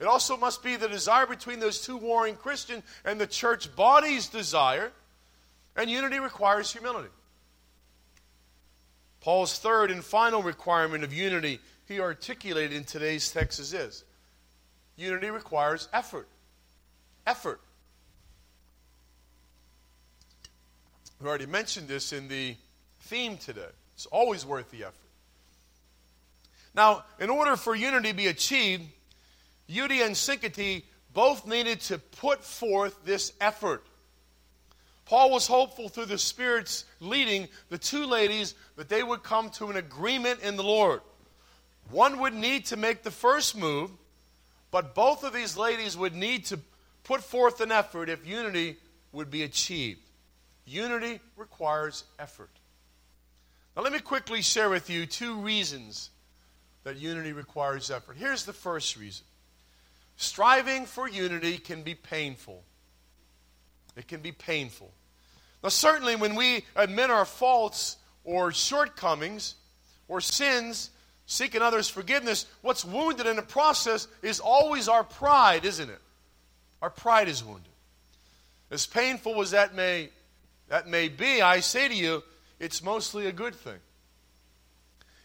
It 0.00 0.06
also 0.06 0.38
must 0.38 0.62
be 0.62 0.76
the 0.76 0.88
desire 0.88 1.26
between 1.26 1.60
those 1.60 1.82
two 1.82 1.98
warring 1.98 2.36
Christians 2.36 2.82
and 3.04 3.20
the 3.20 3.26
church 3.26 3.76
body's 3.76 4.28
desire. 4.28 4.90
And 5.76 5.90
unity 5.90 6.18
requires 6.18 6.72
humility. 6.72 7.10
Paul's 9.22 9.56
third 9.58 9.92
and 9.92 10.04
final 10.04 10.42
requirement 10.42 11.04
of 11.04 11.12
unity 11.12 11.60
he 11.86 12.00
articulated 12.00 12.76
in 12.76 12.84
today's 12.84 13.30
text 13.30 13.60
is 13.60 13.70
this 13.70 14.04
Unity 14.96 15.30
requires 15.30 15.88
effort. 15.92 16.28
Effort. 17.26 17.60
We 21.20 21.28
already 21.28 21.46
mentioned 21.46 21.86
this 21.86 22.12
in 22.12 22.26
the 22.26 22.56
theme 23.02 23.36
today. 23.36 23.70
It's 23.94 24.06
always 24.06 24.44
worth 24.44 24.70
the 24.72 24.82
effort. 24.82 24.96
Now, 26.74 27.04
in 27.20 27.30
order 27.30 27.54
for 27.54 27.76
unity 27.76 28.10
to 28.10 28.16
be 28.16 28.26
achieved, 28.26 28.82
Euodia 29.70 30.06
and 30.06 30.16
Syntyche 30.16 30.82
both 31.14 31.46
needed 31.46 31.80
to 31.82 31.98
put 31.98 32.42
forth 32.42 33.04
this 33.04 33.32
effort. 33.40 33.84
Paul 35.04 35.30
was 35.30 35.46
hopeful 35.46 35.88
through 35.88 36.06
the 36.06 36.18
Spirit's 36.18 36.84
leading 37.00 37.48
the 37.68 37.78
two 37.78 38.06
ladies 38.06 38.54
that 38.76 38.88
they 38.88 39.02
would 39.02 39.22
come 39.22 39.50
to 39.50 39.68
an 39.70 39.76
agreement 39.76 40.40
in 40.40 40.56
the 40.56 40.62
Lord. 40.62 41.00
One 41.90 42.20
would 42.20 42.34
need 42.34 42.66
to 42.66 42.76
make 42.76 43.02
the 43.02 43.10
first 43.10 43.56
move, 43.56 43.90
but 44.70 44.94
both 44.94 45.24
of 45.24 45.32
these 45.32 45.56
ladies 45.56 45.96
would 45.96 46.14
need 46.14 46.46
to 46.46 46.60
put 47.04 47.22
forth 47.22 47.60
an 47.60 47.72
effort 47.72 48.08
if 48.08 48.26
unity 48.26 48.76
would 49.12 49.30
be 49.30 49.42
achieved. 49.42 50.00
Unity 50.64 51.20
requires 51.36 52.04
effort. 52.18 52.50
Now, 53.76 53.82
let 53.82 53.92
me 53.92 53.98
quickly 53.98 54.42
share 54.42 54.70
with 54.70 54.88
you 54.88 55.06
two 55.06 55.40
reasons 55.40 56.10
that 56.84 56.96
unity 56.96 57.32
requires 57.32 57.90
effort. 57.90 58.16
Here's 58.16 58.44
the 58.44 58.52
first 58.52 58.96
reason 58.96 59.24
striving 60.16 60.86
for 60.86 61.08
unity 61.08 61.58
can 61.58 61.82
be 61.82 61.94
painful. 61.94 62.62
It 63.96 64.08
can 64.08 64.20
be 64.20 64.32
painful. 64.32 64.90
Now, 65.62 65.68
certainly, 65.68 66.16
when 66.16 66.34
we 66.34 66.64
admit 66.74 67.10
our 67.10 67.24
faults 67.24 67.96
or 68.24 68.52
shortcomings 68.52 69.54
or 70.08 70.20
sins, 70.20 70.90
seeking 71.26 71.62
others' 71.62 71.88
forgiveness, 71.88 72.46
what's 72.62 72.84
wounded 72.84 73.26
in 73.26 73.36
the 73.36 73.42
process 73.42 74.08
is 74.22 74.40
always 74.40 74.88
our 74.88 75.04
pride, 75.04 75.64
isn't 75.64 75.88
it? 75.88 76.00
Our 76.80 76.90
pride 76.90 77.28
is 77.28 77.44
wounded. 77.44 77.70
As 78.70 78.86
painful 78.86 79.40
as 79.40 79.52
that 79.52 79.74
may, 79.74 80.10
that 80.68 80.88
may 80.88 81.08
be, 81.08 81.42
I 81.42 81.60
say 81.60 81.88
to 81.88 81.94
you, 81.94 82.22
it's 82.58 82.82
mostly 82.82 83.26
a 83.26 83.32
good 83.32 83.54
thing. 83.54 83.78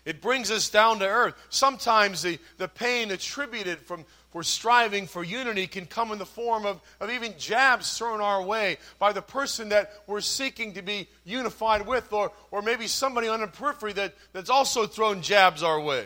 It 0.06 0.22
brings 0.22 0.52
us 0.52 0.70
down 0.70 1.00
to 1.00 1.08
earth. 1.08 1.36
Sometimes 1.50 2.22
the, 2.22 2.40
the 2.58 2.68
pain 2.68 3.12
attributed 3.12 3.80
from, 3.80 4.06
for 4.38 4.44
striving 4.44 5.08
for 5.08 5.24
unity 5.24 5.66
can 5.66 5.88
come 5.88 6.12
in 6.12 6.20
the 6.20 6.26
form 6.26 6.64
of, 6.64 6.80
of 7.00 7.10
even 7.10 7.34
jabs 7.40 7.98
thrown 7.98 8.22
our 8.22 8.40
way 8.44 8.78
by 9.00 9.12
the 9.12 9.20
person 9.20 9.70
that 9.70 9.92
we're 10.06 10.22
seeking 10.22 10.76
to 10.76 10.84
be 10.84 11.08
unified 11.26 11.88
with, 11.88 12.14
or, 12.14 12.32
or 12.52 12.62
maybe 12.62 12.86
somebody 12.86 13.28
on 13.28 13.42
the 13.42 13.48
periphery 13.48 13.94
that, 13.94 14.14
that's 14.34 14.52
also 14.52 14.86
thrown 14.86 15.24
jabs 15.24 15.64
our 15.64 15.82
way. 15.82 16.06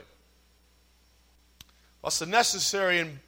Thus, 2.02 2.26
necessary 2.26 3.00
and 3.00 3.20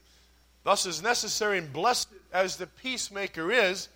thus 0.63 0.85
as 0.85 1.03
necessary 1.03 1.57
and 1.57 1.73
blessed 1.73 2.07
as 2.31 2.55
the 2.55 2.67
peacemaker 2.67 3.51
is, 3.51 3.89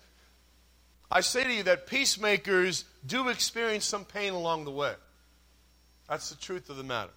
I 1.10 1.22
say 1.22 1.42
to 1.42 1.50
you 1.54 1.62
that 1.62 1.86
peacemakers 1.86 2.84
do 3.06 3.30
experience 3.30 3.86
some 3.86 4.04
pain 4.04 4.34
along 4.34 4.66
the 4.66 4.72
way. 4.72 4.92
That's 6.06 6.28
the 6.28 6.36
truth 6.36 6.68
of 6.68 6.76
the 6.76 6.84
matter. 6.84 7.12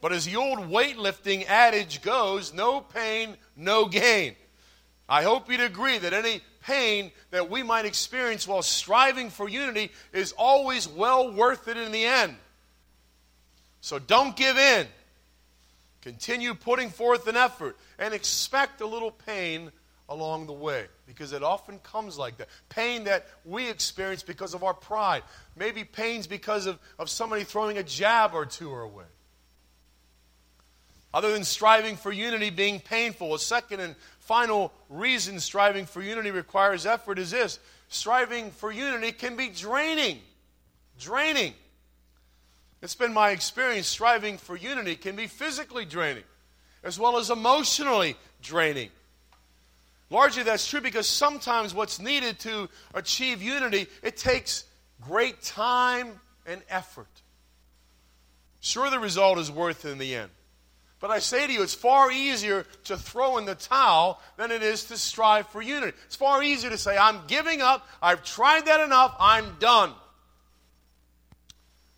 But 0.00 0.12
as 0.12 0.24
the 0.24 0.36
old 0.36 0.58
weightlifting 0.58 1.46
adage 1.46 2.00
goes, 2.02 2.54
no 2.54 2.80
pain, 2.80 3.36
no 3.56 3.86
gain. 3.86 4.34
I 5.08 5.22
hope 5.22 5.50
you'd 5.50 5.60
agree 5.60 5.98
that 5.98 6.12
any 6.12 6.40
pain 6.62 7.10
that 7.30 7.50
we 7.50 7.62
might 7.62 7.84
experience 7.84 8.46
while 8.46 8.62
striving 8.62 9.28
for 9.28 9.48
unity 9.48 9.90
is 10.12 10.32
always 10.32 10.88
well 10.88 11.32
worth 11.32 11.68
it 11.68 11.76
in 11.76 11.92
the 11.92 12.04
end. 12.04 12.36
So 13.80 13.98
don't 13.98 14.36
give 14.36 14.56
in. 14.56 14.86
Continue 16.02 16.54
putting 16.54 16.88
forth 16.90 17.26
an 17.26 17.36
effort 17.36 17.76
and 17.98 18.14
expect 18.14 18.80
a 18.80 18.86
little 18.86 19.10
pain 19.10 19.70
along 20.08 20.46
the 20.46 20.52
way 20.52 20.86
because 21.06 21.32
it 21.32 21.42
often 21.42 21.78
comes 21.80 22.16
like 22.16 22.38
that. 22.38 22.48
Pain 22.68 23.04
that 23.04 23.26
we 23.44 23.68
experience 23.68 24.22
because 24.22 24.54
of 24.54 24.64
our 24.64 24.74
pride. 24.74 25.22
Maybe 25.56 25.84
pains 25.84 26.26
because 26.26 26.66
of, 26.66 26.78
of 26.98 27.10
somebody 27.10 27.44
throwing 27.44 27.78
a 27.78 27.82
jab 27.82 28.32
or 28.32 28.46
two 28.46 28.70
our 28.70 28.86
way. 28.86 29.04
Other 31.12 31.32
than 31.32 31.44
striving 31.44 31.96
for 31.96 32.12
unity 32.12 32.50
being 32.50 32.80
painful, 32.80 33.34
a 33.34 33.38
second 33.38 33.80
and 33.80 33.96
final 34.20 34.72
reason 34.88 35.40
striving 35.40 35.86
for 35.86 36.02
unity 36.02 36.30
requires 36.30 36.86
effort 36.86 37.18
is 37.18 37.32
this 37.32 37.58
striving 37.88 38.50
for 38.52 38.70
unity 38.70 39.10
can 39.12 39.36
be 39.36 39.48
draining. 39.48 40.20
Draining. 40.98 41.54
It's 42.82 42.94
been 42.94 43.12
my 43.12 43.30
experience 43.30 43.86
striving 43.86 44.38
for 44.38 44.56
unity 44.56 44.94
can 44.94 45.16
be 45.16 45.26
physically 45.26 45.84
draining 45.84 46.24
as 46.82 46.98
well 46.98 47.18
as 47.18 47.30
emotionally 47.30 48.16
draining. 48.42 48.90
Largely 50.08 50.42
that's 50.42 50.66
true 50.66 50.80
because 50.80 51.06
sometimes 51.06 51.74
what's 51.74 52.00
needed 52.00 52.38
to 52.40 52.68
achieve 52.94 53.42
unity, 53.42 53.86
it 54.02 54.16
takes 54.16 54.64
great 55.00 55.42
time 55.42 56.20
and 56.46 56.62
effort. 56.68 57.08
Sure, 58.60 58.90
the 58.90 58.98
result 58.98 59.38
is 59.38 59.50
worth 59.50 59.84
it 59.84 59.90
in 59.90 59.98
the 59.98 60.14
end. 60.14 60.30
But 61.00 61.10
I 61.10 61.18
say 61.18 61.46
to 61.46 61.52
you, 61.52 61.62
it's 61.62 61.74
far 61.74 62.12
easier 62.12 62.66
to 62.84 62.96
throw 62.96 63.38
in 63.38 63.46
the 63.46 63.54
towel 63.54 64.20
than 64.36 64.50
it 64.50 64.62
is 64.62 64.84
to 64.84 64.98
strive 64.98 65.48
for 65.48 65.62
unity. 65.62 65.96
It's 66.04 66.16
far 66.16 66.42
easier 66.42 66.68
to 66.68 66.78
say, 66.78 66.96
I'm 66.96 67.20
giving 67.26 67.62
up, 67.62 67.88
I've 68.02 68.22
tried 68.22 68.66
that 68.66 68.80
enough, 68.80 69.16
I'm 69.18 69.56
done. 69.58 69.92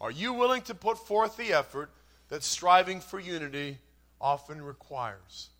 Are 0.01 0.11
you 0.11 0.33
willing 0.33 0.63
to 0.63 0.75
put 0.75 0.99
forth 0.99 1.37
the 1.37 1.53
effort 1.53 1.91
that 2.29 2.45
striving 2.45 3.01
for 3.01 3.19
unity 3.19 3.79
often 4.21 4.63
requires? 4.63 5.51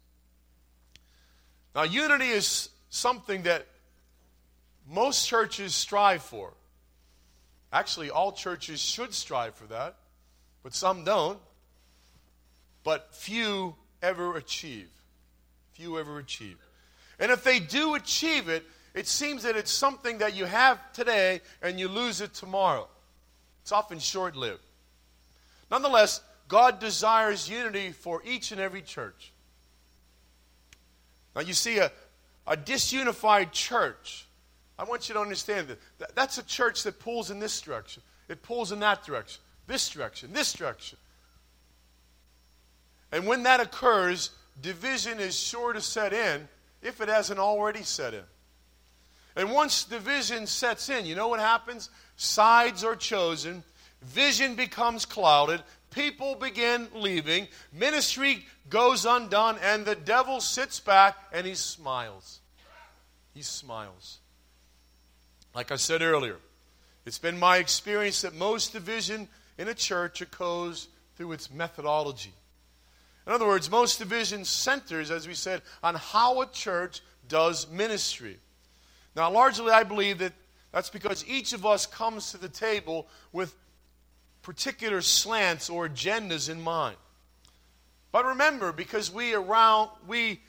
Now, 1.75 1.83
unity 1.83 2.29
is 2.29 2.69
something 2.91 3.43
that 3.43 3.67
most 4.89 5.27
churches 5.27 5.75
strive 5.75 6.23
for. 6.23 6.53
Actually, 7.73 8.11
all 8.11 8.31
churches 8.31 8.81
should 8.81 9.15
strive 9.15 9.55
for 9.55 9.67
that, 9.67 9.97
but 10.63 10.75
some 10.75 11.03
don't. 11.05 11.39
But 12.85 13.15
few 13.15 13.77
ever 14.03 14.37
achieve. 14.37 14.89
Few 15.73 15.99
ever 15.99 16.19
achieve. 16.19 16.59
And 17.19 17.31
if 17.31 17.45
they 17.45 17.61
do 17.61 17.95
achieve 17.95 18.49
it, 18.49 18.65
it 18.95 19.07
seems 19.07 19.45
that 19.45 19.57
it's 19.57 19.71
something 19.71 20.19
that 20.19 20.35
you 20.35 20.45
have 20.45 20.93
today 20.93 21.41
and 21.63 21.79
you 21.79 21.89
lose 21.89 22.21
it 22.21 22.35
tomorrow. 22.35 22.89
It's 23.63 23.73
often 23.73 23.99
short 23.99 24.37
lived. 24.37 24.63
Nonetheless, 25.71 26.21
God 26.49 26.81
desires 26.81 27.49
unity 27.49 27.93
for 27.93 28.23
each 28.25 28.53
and 28.53 28.61
every 28.61 28.83
church. 28.83 29.33
Now, 31.35 31.41
you 31.41 31.55
see, 31.55 31.79
a, 31.79 31.91
a 32.47 32.57
disunified 32.57 33.53
church, 33.53 34.27
I 34.79 34.85
want 34.85 35.09
you 35.09 35.15
to 35.15 35.21
understand 35.21 35.69
that 35.69 36.15
that's 36.15 36.37
a 36.39 36.43
church 36.43 36.83
that 36.83 36.99
pulls 36.99 37.31
in 37.31 37.39
this 37.39 37.61
direction, 37.61 38.03
it 38.29 38.43
pulls 38.43 38.73
in 38.73 38.81
that 38.81 39.05
direction, 39.05 39.41
this 39.67 39.89
direction, 39.89 40.33
this 40.33 40.53
direction. 40.53 40.99
And 43.13 43.27
when 43.27 43.43
that 43.43 43.61
occurs, 43.61 44.31
division 44.61 45.21
is 45.21 45.39
sure 45.39 45.73
to 45.73 45.81
set 45.81 46.13
in 46.13 46.49
if 46.81 47.01
it 47.01 47.09
hasn't 47.09 47.39
already 47.39 47.83
set 47.83 48.15
in. 48.15 48.25
And 49.37 49.51
once 49.51 49.85
division 49.85 50.47
sets 50.47 50.89
in, 50.89 51.07
you 51.07 51.15
know 51.15 51.29
what 51.29 51.41
happens? 51.41 51.91
Sides 52.17 52.85
are 52.85 52.97
chosen, 52.97 53.63
vision 54.03 54.55
becomes 54.55 55.07
clouded, 55.07 55.63
people 55.91 56.35
begin 56.35 56.89
leaving, 56.95 57.49
ministry 57.73 58.45
goes 58.69 59.05
undone, 59.05 59.59
and 59.63 59.85
the 59.85 59.95
devil 59.95 60.41
sits 60.41 60.81
back 60.81 61.17
and 61.33 61.47
he 61.47 61.55
smiles. 61.55 62.41
He 63.35 63.43
smiles. 63.43 64.19
Like 65.55 65.71
I 65.71 65.77
said 65.77 66.03
earlier, 66.03 66.37
it's 67.07 67.19
been 67.19 67.39
my 67.39 67.59
experience 67.59 68.23
that 68.23 68.35
most 68.35 68.73
division 68.73 69.29
in 69.59 69.69
a 69.69 69.75
church 69.75 70.21
occurs 70.21 70.89
through 71.17 71.33
its 71.33 71.51
methodology. 71.51 72.33
In 73.27 73.33
other 73.33 73.47
words, 73.47 73.71
most 73.71 73.99
division 73.99 74.45
centers, 74.45 75.11
as 75.11 75.29
we 75.29 75.35
said, 75.35 75.63
on 75.83 75.95
how 75.95 76.41
a 76.43 76.47
church 76.47 77.01
does 77.29 77.71
ministry. 77.71 78.39
Now, 79.15 79.31
largely, 79.31 79.71
I 79.71 79.85
believe 79.85 80.19
that 80.19 80.33
that's 80.73 80.91
because 80.91 81.25
each 81.29 81.53
of 81.53 81.65
us 81.65 81.87
comes 81.87 82.33
to 82.33 82.39
the 82.39 82.49
table 82.49 83.07
with 83.33 83.55
particular 84.43 85.03
slants 85.03 85.71
or 85.71 85.89
agendas 85.89 86.51
in 86.51 86.61
mind. 86.61 86.97
But 88.11 88.27
remember, 88.27 88.73
because 88.73 89.13
we 89.13 89.35
around 89.35 89.91
we 90.07 90.41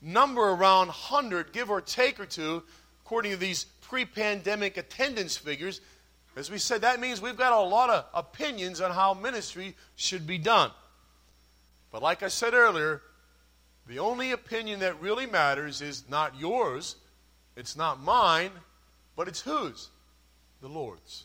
number 0.00 0.42
around 0.42 0.86
100, 0.86 1.52
give 1.52 1.70
or 1.70 1.80
take 1.80 2.20
or 2.20 2.26
two, 2.26 2.62
according 3.04 3.32
to 3.32 3.36
these 3.36 3.64
pre-pandemic 3.82 4.76
attendance 4.76 5.36
figures, 5.36 5.80
as 6.36 6.50
we 6.50 6.58
said, 6.58 6.82
that 6.82 7.00
means 7.00 7.20
we've 7.20 7.36
got 7.36 7.52
a 7.52 7.60
lot 7.60 7.90
of 7.90 8.06
opinions 8.14 8.80
on 8.80 8.92
how 8.92 9.14
ministry 9.14 9.76
should 9.96 10.26
be 10.26 10.38
done. 10.38 10.70
But 11.90 12.02
like 12.02 12.22
I 12.22 12.28
said 12.28 12.54
earlier, 12.54 13.02
the 13.86 13.98
only 13.98 14.30
opinion 14.30 14.80
that 14.80 15.00
really 15.00 15.26
matters 15.26 15.80
is 15.80 16.04
not 16.08 16.38
yours, 16.38 16.96
it's 17.56 17.76
not 17.76 18.00
mine, 18.00 18.52
but 19.16 19.28
it's 19.28 19.40
whose? 19.40 19.88
The 20.60 20.68
Lord's. 20.68 21.24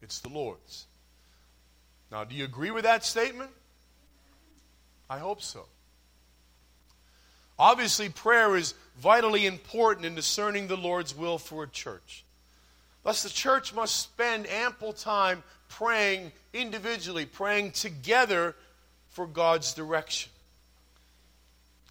It's 0.00 0.20
the 0.20 0.28
Lord's. 0.28 0.86
Now, 2.10 2.24
do 2.24 2.34
you 2.34 2.44
agree 2.44 2.70
with 2.70 2.84
that 2.84 3.04
statement? 3.04 3.50
I 5.10 5.18
hope 5.18 5.42
so. 5.42 5.66
Obviously, 7.58 8.08
prayer 8.08 8.56
is 8.56 8.74
vitally 8.98 9.46
important 9.46 10.06
in 10.06 10.14
discerning 10.14 10.68
the 10.68 10.76
Lord's 10.76 11.14
will 11.14 11.38
for 11.38 11.64
a 11.64 11.68
church. 11.68 12.24
Thus, 13.02 13.22
the 13.22 13.28
church 13.28 13.74
must 13.74 13.96
spend 13.96 14.46
ample 14.46 14.92
time 14.92 15.42
praying 15.68 16.32
individually, 16.52 17.26
praying 17.26 17.72
together 17.72 18.54
for 19.10 19.26
God's 19.26 19.74
direction. 19.74 20.30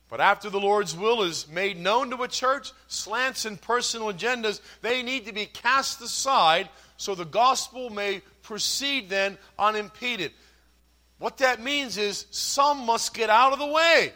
But 0.09 0.21
after 0.21 0.49
the 0.49 0.59
Lord's 0.59 0.95
will 0.95 1.23
is 1.23 1.47
made 1.49 1.77
known 1.77 2.11
to 2.11 2.23
a 2.23 2.27
church, 2.27 2.71
slants 2.87 3.45
and 3.45 3.59
personal 3.59 4.13
agendas, 4.13 4.61
they 4.81 5.03
need 5.03 5.25
to 5.25 5.33
be 5.33 5.45
cast 5.45 6.01
aside 6.01 6.69
so 6.95 7.13
the 7.13 7.25
gospel 7.25 7.89
may 7.89 8.21
proceed 8.41 9.09
then 9.09 9.37
unimpeded. 9.59 10.31
What 11.19 11.39
that 11.39 11.61
means 11.61 11.97
is 11.97 12.25
some 12.31 12.85
must 12.85 13.13
get 13.13 13.29
out 13.29 13.51
of 13.51 13.59
the 13.59 13.67
way 13.67 14.13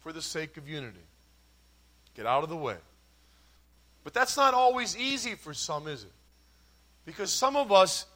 for 0.00 0.12
the 0.12 0.22
sake 0.22 0.56
of 0.56 0.68
unity. 0.68 0.98
Get 2.14 2.26
out 2.26 2.42
of 2.42 2.48
the 2.48 2.56
way. 2.56 2.76
But 4.02 4.14
that's 4.14 4.36
not 4.36 4.54
always 4.54 4.96
easy 4.96 5.34
for 5.34 5.52
some, 5.52 5.86
is 5.86 6.02
it? 6.02 6.12
Because 7.04 7.30
some 7.30 7.56
of 7.56 7.70
us 7.70 8.06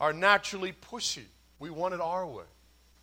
are 0.00 0.12
naturally 0.12 0.72
pushy. 0.72 1.24
We 1.58 1.70
want 1.70 1.94
it 1.94 2.00
our 2.00 2.26
way. 2.26 2.44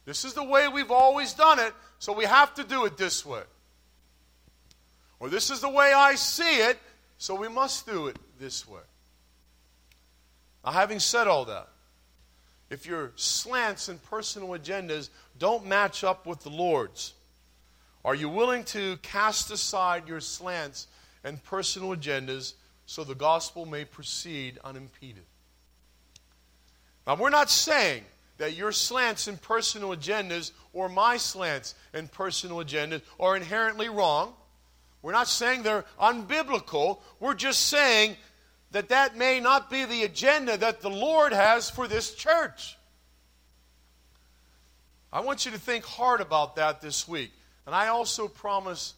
This 0.05 0.25
is 0.25 0.33
the 0.33 0.43
way 0.43 0.67
we've 0.67 0.91
always 0.91 1.33
done 1.33 1.59
it, 1.59 1.73
so 1.99 2.13
we 2.13 2.25
have 2.25 2.53
to 2.55 2.63
do 2.63 2.85
it 2.85 2.97
this 2.97 3.25
way. 3.25 3.43
Or 5.19 5.29
this 5.29 5.51
is 5.51 5.61
the 5.61 5.69
way 5.69 5.93
I 5.93 6.15
see 6.15 6.61
it, 6.61 6.79
so 7.17 7.35
we 7.35 7.47
must 7.47 7.85
do 7.85 8.07
it 8.07 8.17
this 8.39 8.67
way. 8.67 8.81
Now, 10.65 10.71
having 10.71 10.99
said 10.99 11.27
all 11.27 11.45
that, 11.45 11.67
if 12.71 12.85
your 12.85 13.11
slants 13.15 13.89
and 13.89 14.01
personal 14.03 14.49
agendas 14.49 15.09
don't 15.37 15.65
match 15.65 16.03
up 16.03 16.25
with 16.25 16.41
the 16.41 16.49
Lord's, 16.49 17.13
are 18.03 18.15
you 18.15 18.29
willing 18.29 18.63
to 18.65 18.97
cast 19.03 19.51
aside 19.51 20.07
your 20.07 20.21
slants 20.21 20.87
and 21.23 21.43
personal 21.43 21.95
agendas 21.95 22.53
so 22.87 23.03
the 23.03 23.13
gospel 23.13 23.67
may 23.67 23.85
proceed 23.85 24.57
unimpeded? 24.63 25.25
Now, 27.05 27.15
we're 27.15 27.29
not 27.29 27.51
saying 27.51 28.03
that 28.41 28.55
your 28.55 28.71
slants 28.71 29.27
and 29.27 29.39
personal 29.39 29.95
agendas 29.95 30.51
or 30.73 30.89
my 30.89 31.15
slants 31.15 31.75
and 31.93 32.11
personal 32.11 32.57
agendas 32.57 33.03
are 33.19 33.35
inherently 33.37 33.87
wrong. 33.87 34.33
We're 35.03 35.11
not 35.11 35.27
saying 35.27 35.61
they're 35.61 35.85
unbiblical. 36.01 37.01
We're 37.19 37.35
just 37.35 37.67
saying 37.67 38.17
that 38.71 38.89
that 38.89 39.15
may 39.15 39.39
not 39.39 39.69
be 39.69 39.85
the 39.85 40.05
agenda 40.05 40.57
that 40.57 40.81
the 40.81 40.89
Lord 40.89 41.33
has 41.33 41.69
for 41.69 41.87
this 41.87 42.15
church. 42.15 42.75
I 45.13 45.19
want 45.19 45.45
you 45.45 45.51
to 45.51 45.59
think 45.59 45.85
hard 45.85 46.19
about 46.19 46.55
that 46.55 46.81
this 46.81 47.07
week. 47.07 47.31
And 47.67 47.75
I 47.75 47.89
also 47.89 48.27
promise 48.27 48.95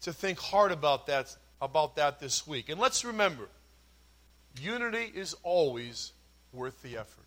to 0.00 0.12
think 0.12 0.40
hard 0.40 0.72
about 0.72 1.06
that 1.06 1.32
about 1.62 1.94
that 1.94 2.18
this 2.18 2.44
week. 2.44 2.70
And 2.70 2.80
let's 2.80 3.04
remember, 3.04 3.48
unity 4.60 5.12
is 5.14 5.36
always 5.44 6.10
worth 6.52 6.82
the 6.82 6.96
effort. 6.96 7.25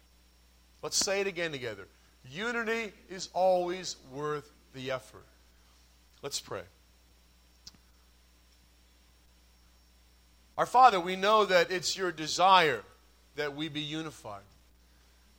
Let's 0.81 0.97
say 0.97 1.21
it 1.21 1.27
again 1.27 1.51
together. 1.51 1.87
Unity 2.29 2.91
is 3.09 3.29
always 3.33 3.95
worth 4.13 4.51
the 4.73 4.91
effort. 4.91 5.25
Let's 6.21 6.39
pray. 6.39 6.61
Our 10.57 10.65
Father, 10.65 10.99
we 10.99 11.15
know 11.15 11.45
that 11.45 11.71
it's 11.71 11.97
your 11.97 12.11
desire 12.11 12.83
that 13.37 13.55
we 13.55 13.69
be 13.69 13.81
unified. 13.81 14.41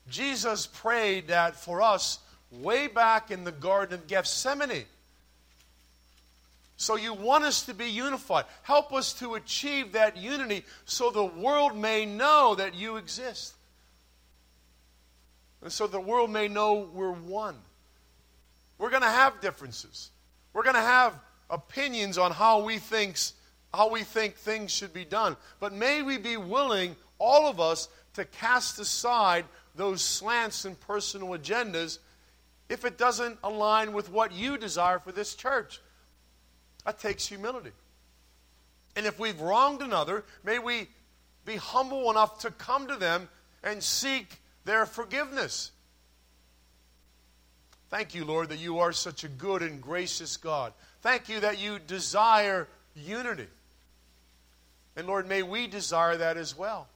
Jesus 0.08 0.66
prayed 0.66 1.28
that 1.28 1.56
for 1.56 1.82
us 1.82 2.18
way 2.50 2.86
back 2.86 3.30
in 3.30 3.44
the 3.44 3.52
Garden 3.52 3.94
of 3.94 4.06
Gethsemane. 4.06 4.86
So 6.78 6.96
you 6.96 7.12
want 7.12 7.44
us 7.44 7.66
to 7.66 7.74
be 7.74 7.90
unified. 7.90 8.46
Help 8.62 8.94
us 8.94 9.12
to 9.14 9.34
achieve 9.34 9.92
that 9.92 10.16
unity 10.16 10.64
so 10.86 11.10
the 11.10 11.24
world 11.24 11.76
may 11.76 12.06
know 12.06 12.54
that 12.54 12.74
you 12.74 12.96
exist. 12.96 13.52
And 15.62 15.72
so 15.72 15.86
the 15.86 16.00
world 16.00 16.30
may 16.30 16.48
know 16.48 16.88
we're 16.92 17.12
one. 17.12 17.56
We're 18.78 18.90
going 18.90 19.02
to 19.02 19.08
have 19.08 19.40
differences. 19.40 20.10
We're 20.52 20.62
going 20.62 20.74
to 20.74 20.80
have 20.80 21.18
opinions 21.50 22.16
on 22.16 22.32
how 22.32 22.62
we 22.62 22.78
thinks 22.78 23.34
how 23.72 23.88
we 23.90 24.02
think 24.02 24.36
things 24.36 24.70
should 24.70 24.92
be 24.92 25.04
done. 25.04 25.36
But 25.60 25.72
may 25.72 26.02
we 26.02 26.18
be 26.18 26.36
willing, 26.36 26.96
all 27.18 27.48
of 27.48 27.60
us, 27.60 27.88
to 28.14 28.24
cast 28.24 28.78
aside 28.78 29.44
those 29.76 30.02
slants 30.02 30.64
and 30.64 30.78
personal 30.80 31.28
agendas 31.28 31.98
if 32.68 32.84
it 32.84 32.98
doesn't 32.98 33.38
align 33.44 33.92
with 33.92 34.10
what 34.10 34.32
you 34.32 34.58
desire 34.58 34.98
for 34.98 35.12
this 35.12 35.34
church. 35.34 35.80
That 36.84 36.98
takes 36.98 37.26
humility. 37.26 37.70
And 38.96 39.06
if 39.06 39.18
we've 39.18 39.40
wronged 39.40 39.82
another, 39.82 40.24
may 40.44 40.58
we 40.58 40.88
be 41.44 41.56
humble 41.56 42.10
enough 42.10 42.40
to 42.40 42.50
come 42.50 42.88
to 42.88 42.96
them 42.96 43.28
and 43.62 43.82
seek 43.82 44.39
their 44.70 44.86
forgiveness. 44.86 45.72
Thank 47.88 48.14
you, 48.14 48.24
Lord, 48.24 48.50
that 48.50 48.60
you 48.60 48.78
are 48.78 48.92
such 48.92 49.24
a 49.24 49.28
good 49.28 49.62
and 49.62 49.82
gracious 49.82 50.36
God. 50.36 50.72
Thank 51.02 51.28
you 51.28 51.40
that 51.40 51.58
you 51.58 51.80
desire 51.80 52.68
unity. 52.94 53.48
And 54.94 55.08
Lord, 55.08 55.28
may 55.28 55.42
we 55.42 55.66
desire 55.66 56.16
that 56.18 56.36
as 56.36 56.56
well. 56.56 56.86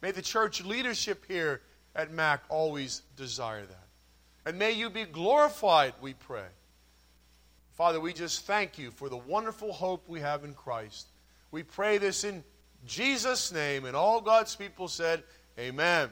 May 0.00 0.12
the 0.12 0.22
church 0.22 0.64
leadership 0.64 1.24
here 1.26 1.62
at 1.96 2.12
MAC 2.12 2.42
always 2.48 3.02
desire 3.16 3.66
that. 3.66 3.88
And 4.46 4.56
may 4.56 4.70
you 4.70 4.88
be 4.88 5.04
glorified, 5.04 5.94
we 6.00 6.14
pray. 6.14 6.46
Father, 7.72 7.98
we 7.98 8.12
just 8.12 8.46
thank 8.46 8.78
you 8.78 8.92
for 8.92 9.08
the 9.08 9.16
wonderful 9.16 9.72
hope 9.72 10.08
we 10.08 10.20
have 10.20 10.44
in 10.44 10.54
Christ. 10.54 11.08
We 11.50 11.64
pray 11.64 11.98
this 11.98 12.22
in 12.22 12.44
Jesus' 12.86 13.50
name, 13.50 13.84
and 13.84 13.96
all 13.96 14.20
God's 14.20 14.54
people 14.54 14.86
said, 14.86 15.24
Amen. 15.58 16.10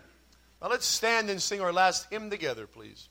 Now 0.61 0.69
let's 0.69 0.87
stand 0.87 1.31
and 1.31 1.41
sing 1.41 1.61
our 1.61 1.73
last 1.73 2.09
hymn 2.11 2.31
together, 2.31 2.67
please. 2.67 3.09